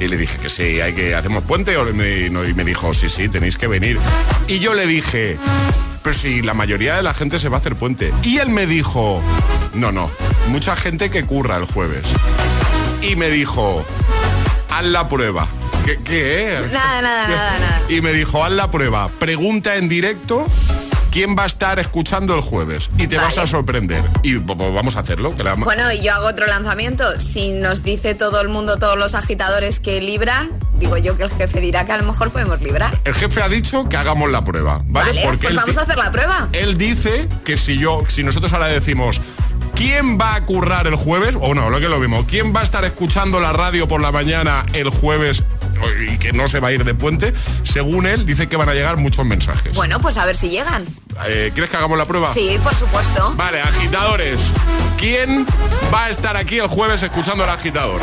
Y 0.00 0.08
le 0.08 0.16
dije 0.16 0.36
que 0.38 0.48
sí, 0.48 0.80
hay 0.80 0.94
que 0.94 1.14
hacemos 1.14 1.44
puente. 1.44 1.74
Y 1.74 2.54
me 2.54 2.64
dijo, 2.64 2.92
sí, 2.92 3.08
sí, 3.08 3.28
tenéis 3.28 3.56
que 3.56 3.68
venir. 3.68 4.00
Y 4.48 4.58
yo 4.58 4.74
le 4.74 4.86
dije, 4.86 5.38
pero 6.04 6.14
si 6.14 6.42
la 6.42 6.52
mayoría 6.52 6.96
de 6.96 7.02
la 7.02 7.14
gente 7.14 7.38
se 7.38 7.48
va 7.48 7.56
a 7.56 7.60
hacer 7.60 7.76
puente. 7.76 8.12
Y 8.22 8.36
él 8.36 8.50
me 8.50 8.66
dijo, 8.66 9.22
no, 9.72 9.90
no, 9.90 10.10
mucha 10.48 10.76
gente 10.76 11.10
que 11.10 11.24
curra 11.24 11.56
el 11.56 11.64
jueves. 11.64 12.06
Y 13.00 13.16
me 13.16 13.30
dijo, 13.30 13.82
haz 14.68 14.84
la 14.84 15.08
prueba. 15.08 15.48
¿Qué? 15.86 15.98
qué 16.04 16.56
eh? 16.56 16.60
Nada, 16.70 17.00
nada, 17.00 17.28
nada, 17.28 17.58
nada. 17.58 17.82
Y 17.88 18.02
me 18.02 18.12
dijo, 18.12 18.44
haz 18.44 18.52
la 18.52 18.70
prueba. 18.70 19.08
Pregunta 19.18 19.76
en 19.76 19.88
directo 19.88 20.46
quién 21.14 21.36
va 21.38 21.44
a 21.44 21.46
estar 21.46 21.78
escuchando 21.78 22.34
el 22.34 22.40
jueves. 22.40 22.90
Y 22.98 23.06
te 23.06 23.16
vas 23.18 23.38
a 23.38 23.46
sorprender. 23.46 24.02
Y 24.24 24.36
pues, 24.40 24.58
vamos 24.58 24.96
a 24.96 25.00
hacerlo. 25.00 25.32
Que 25.36 25.44
la- 25.44 25.54
Bueno, 25.54 25.90
y 25.92 26.00
yo 26.02 26.12
hago 26.12 26.26
otro 26.26 26.44
lanzamiento. 26.46 27.04
Si 27.20 27.52
nos 27.52 27.84
dice 27.84 28.16
todo 28.16 28.40
el 28.40 28.48
mundo, 28.48 28.78
todos 28.78 28.98
los 28.98 29.14
agitadores 29.14 29.78
que 29.78 30.00
libran, 30.00 30.50
digo 30.80 30.96
yo 30.96 31.16
que 31.16 31.22
el 31.22 31.30
jefe 31.30 31.60
dirá 31.60 31.86
que 31.86 31.92
a 31.92 31.98
lo 31.98 32.04
mejor 32.04 32.30
podemos 32.32 32.60
librar. 32.60 32.98
El 33.04 33.14
jefe 33.14 33.42
ha 33.42 33.48
dicho 33.48 33.88
que 33.88 33.96
hagamos 33.96 34.28
la 34.28 34.42
prueba, 34.42 34.82
¿vale? 34.86 35.10
Vale, 35.10 35.22
pues 35.38 35.50
él, 35.52 35.56
vamos 35.56 35.76
a 35.76 35.82
hacer 35.82 35.98
la 35.98 36.10
prueba. 36.10 36.48
él 36.52 36.76
dice 36.76 37.28
que 37.44 37.56
si 37.58 37.78
yo, 37.78 38.02
si 38.08 38.24
nosotros 38.24 38.52
ahora 38.52 38.66
decimos 38.66 39.20
¿Quién 39.74 40.18
va 40.20 40.36
a 40.36 40.46
currar 40.46 40.86
el 40.86 40.94
jueves? 40.94 41.36
O 41.40 41.52
no, 41.52 41.68
lo 41.68 41.80
que 41.80 41.88
lo 41.88 41.98
mismo. 41.98 42.24
¿Quién 42.28 42.54
va 42.54 42.60
a 42.60 42.62
estar 42.62 42.84
escuchando 42.84 43.40
la 43.40 43.52
radio 43.52 43.88
por 43.88 44.00
la 44.00 44.12
mañana 44.12 44.64
el 44.72 44.88
jueves 44.88 45.42
y 46.08 46.18
que 46.18 46.32
no 46.32 46.48
se 46.48 46.60
va 46.60 46.68
a 46.68 46.72
ir 46.72 46.84
de 46.84 46.94
puente? 46.94 47.32
Según 47.62 48.06
él, 48.06 48.26
dice 48.26 48.48
que 48.48 48.56
van 48.56 48.68
a 48.68 48.74
llegar 48.74 48.96
muchos 48.96 49.24
mensajes. 49.24 49.74
Bueno, 49.74 50.00
pues 50.00 50.16
a 50.16 50.26
ver 50.26 50.36
si 50.36 50.48
llegan. 50.48 50.84
Eh, 51.26 51.50
¿Quieres 51.52 51.70
que 51.70 51.76
hagamos 51.76 51.98
la 51.98 52.06
prueba? 52.06 52.32
Sí, 52.32 52.58
por 52.62 52.74
supuesto. 52.74 53.32
Vale, 53.36 53.60
agitadores. 53.60 54.38
¿Quién 54.98 55.46
va 55.92 56.06
a 56.06 56.10
estar 56.10 56.36
aquí 56.36 56.58
el 56.58 56.66
jueves 56.68 57.02
escuchando 57.02 57.44
al 57.44 57.50
agitador? 57.50 58.00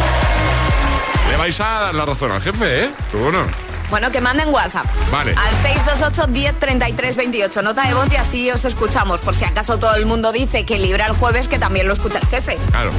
Le 1.29 1.38
vais 1.38 1.59
a 1.59 1.79
dar 1.82 1.95
la 1.95 2.05
razón 2.05 2.32
al 2.32 2.41
jefe, 2.41 2.86
¿eh? 2.86 2.89
Tú 3.11 3.17
bueno. 3.19 3.39
Bueno, 3.89 4.09
que 4.09 4.21
manden 4.21 4.47
WhatsApp. 4.49 4.86
Vale. 5.11 5.36
Al 5.38 5.51
628 5.63 6.27
10 6.27 6.59
33 6.59 7.15
28. 7.17 7.61
Nota 7.61 7.86
de 7.88 7.93
voz 7.93 8.11
y 8.11 8.15
así 8.15 8.49
os 8.49 8.63
escuchamos. 8.63 9.19
Por 9.19 9.36
si 9.36 9.43
acaso 9.43 9.77
todo 9.77 9.95
el 9.95 10.05
mundo 10.05 10.32
dice 10.32 10.65
que 10.65 10.79
libra 10.79 11.07
el 11.07 11.13
jueves, 11.13 11.49
que 11.49 11.59
también 11.59 11.88
lo 11.88 11.93
escucha 11.93 12.19
el 12.19 12.27
jefe. 12.27 12.57
Claro, 12.71 12.91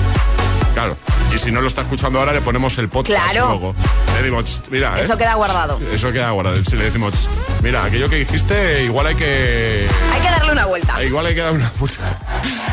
claro. 0.75 0.97
Y 1.35 1.39
si 1.39 1.51
no 1.51 1.61
lo 1.63 1.69
está 1.69 1.83
escuchando 1.83 2.19
ahora, 2.19 2.33
le 2.33 2.41
ponemos 2.43 2.77
el 2.79 2.89
podcast 2.89 3.31
Claro. 3.33 3.49
luego. 3.49 3.75
Le 4.17 4.23
digo, 4.23 4.43
"Tst, 4.43 4.69
mira, 4.71 4.99
¿eh?". 4.99 5.05
Eso 5.05 5.17
queda 5.17 5.35
guardado. 5.35 5.81
Eso 5.95 6.13
queda 6.13 6.31
guardado. 6.31 6.63
Si 6.65 6.77
le 6.77 6.85
decimos, 6.85 7.15
"Tst, 7.15 7.31
mira, 7.63 7.85
aquello 7.85 8.09
que 8.11 8.17
dijiste, 8.17 8.85
igual 8.85 9.07
hay 9.07 9.15
que. 9.15 9.89
Hay 10.13 10.21
que 10.21 10.31
darle 10.31 10.53
una 10.53 10.67
vuelta. 10.67 11.03
Igual 11.03 11.27
hay 11.27 11.35
que 11.35 11.41
dar 11.41 11.53
una 11.53 11.71
vuelta. 11.79 12.19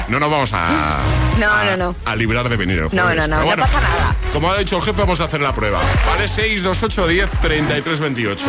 No 0.09 0.19
nos 0.19 0.29
vamos 0.29 0.51
a. 0.53 0.99
No, 1.39 1.63
no, 1.63 1.77
no. 1.77 1.95
A 2.05 2.15
librar 2.15 2.49
de 2.49 2.57
venir 2.57 2.79
el 2.79 2.83
No, 2.85 2.89
jueves. 3.03 3.15
no, 3.15 3.27
no, 3.27 3.43
Pero 3.43 3.55
no 3.55 3.61
pasa 3.63 3.79
nada. 3.79 4.15
Como 4.33 4.51
ha 4.51 4.57
dicho 4.57 4.75
el 4.77 4.81
jefe, 4.83 4.99
vamos 5.01 5.21
a 5.21 5.25
hacer 5.25 5.39
la 5.41 5.53
prueba. 5.55 5.79
Vale, 6.07 6.27
628 6.27 7.07
10 7.07 7.29
33 7.41 7.99
28. 7.99 8.45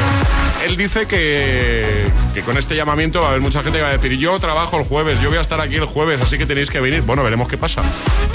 Él 0.64 0.76
dice 0.76 1.06
que, 1.06 2.10
que 2.32 2.42
con 2.42 2.56
este 2.56 2.74
llamamiento 2.76 3.20
va 3.20 3.26
a 3.26 3.28
haber 3.30 3.40
mucha 3.40 3.62
gente 3.62 3.78
que 3.78 3.82
va 3.82 3.90
a 3.90 3.96
decir, 3.98 4.16
yo 4.18 4.38
trabajo 4.38 4.78
el 4.78 4.84
jueves, 4.84 5.20
yo 5.20 5.28
voy 5.28 5.38
a 5.38 5.40
estar 5.40 5.60
aquí 5.60 5.76
el 5.76 5.84
jueves, 5.86 6.20
así 6.22 6.38
que 6.38 6.46
tenéis 6.46 6.70
que 6.70 6.80
venir. 6.80 7.02
Bueno, 7.02 7.22
veremos 7.24 7.48
qué 7.48 7.58
pasa. 7.58 7.82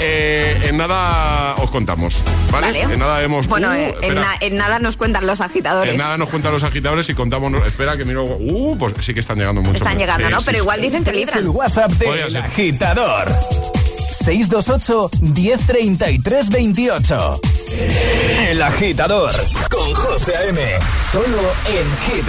Eh, 0.00 0.60
en 0.64 0.76
nada 0.76 1.54
os 1.56 1.70
contamos, 1.70 2.22
¿vale? 2.50 2.66
Vale. 2.66 2.82
En 2.82 2.98
nada 2.98 3.22
hemos... 3.22 3.46
Bueno, 3.46 3.68
Uh, 3.70 3.72
eh, 3.72 3.88
en, 3.88 3.94
espera. 4.04 4.20
na- 4.20 4.36
en 4.40 4.56
nada 4.56 4.78
nos 4.78 4.96
cuentan 4.96 5.26
los 5.26 5.40
agitadores. 5.40 5.92
En 5.92 5.98
nada 5.98 6.16
nos 6.18 6.28
cuentan 6.28 6.52
los 6.52 6.62
agitadores 6.62 7.08
y 7.08 7.14
contamos... 7.14 7.52
Espera, 7.66 7.96
que 7.96 8.04
miro... 8.04 8.24
Uh, 8.24 8.76
pues 8.78 8.94
sí 9.00 9.14
que 9.14 9.20
están 9.20 9.38
llegando 9.38 9.60
muchos. 9.62 9.76
Están 9.82 9.98
llegando, 9.98 10.28
¿no? 10.30 10.40
sí, 10.40 10.46
Pero 10.46 10.58
sí. 10.58 10.62
igual 10.62 10.80
dicen 10.80 11.02
que 11.04 11.10
Es 11.10 11.14
el 11.16 11.20
libran. 11.20 11.48
WhatsApp 11.48 11.92
Podría 11.92 12.26
del 12.26 12.36
agitador. 12.36 13.28
628 14.10 15.10
1033 15.20 16.48
28. 16.50 17.40
El 18.48 18.62
agitador 18.62 19.32
con 19.70 19.94
José 19.94 20.36
A.M. 20.36 20.60
Solo 21.12 21.38
en 21.68 22.14
Hit 22.16 22.28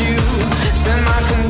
you, 0.00 0.18
send 0.74 1.04
my 1.04 1.20
condolences. 1.28 1.49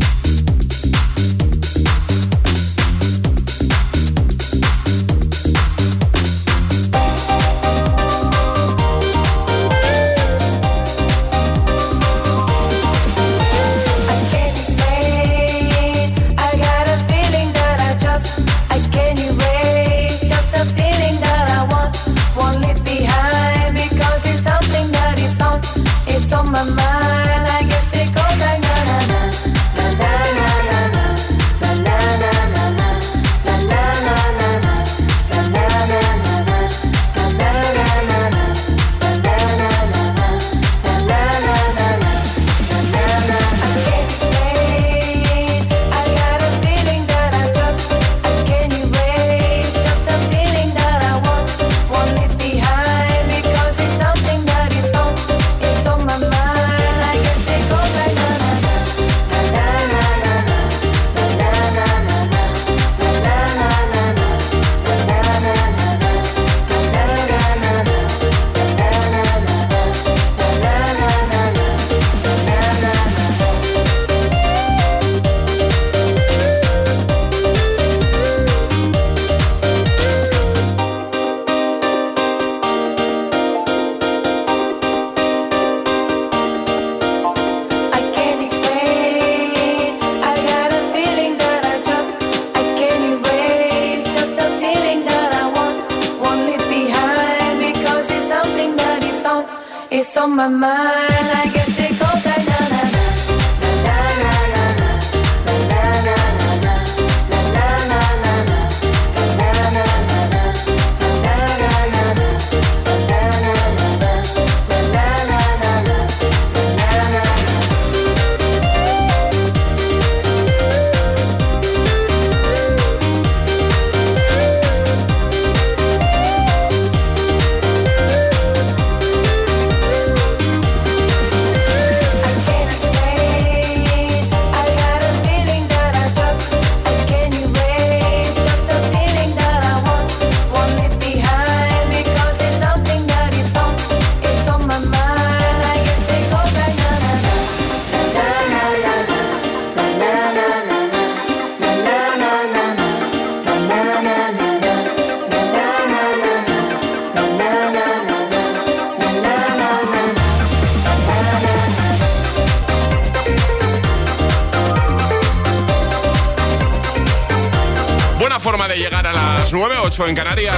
en 170.07 170.15
Canarias. 170.15 170.50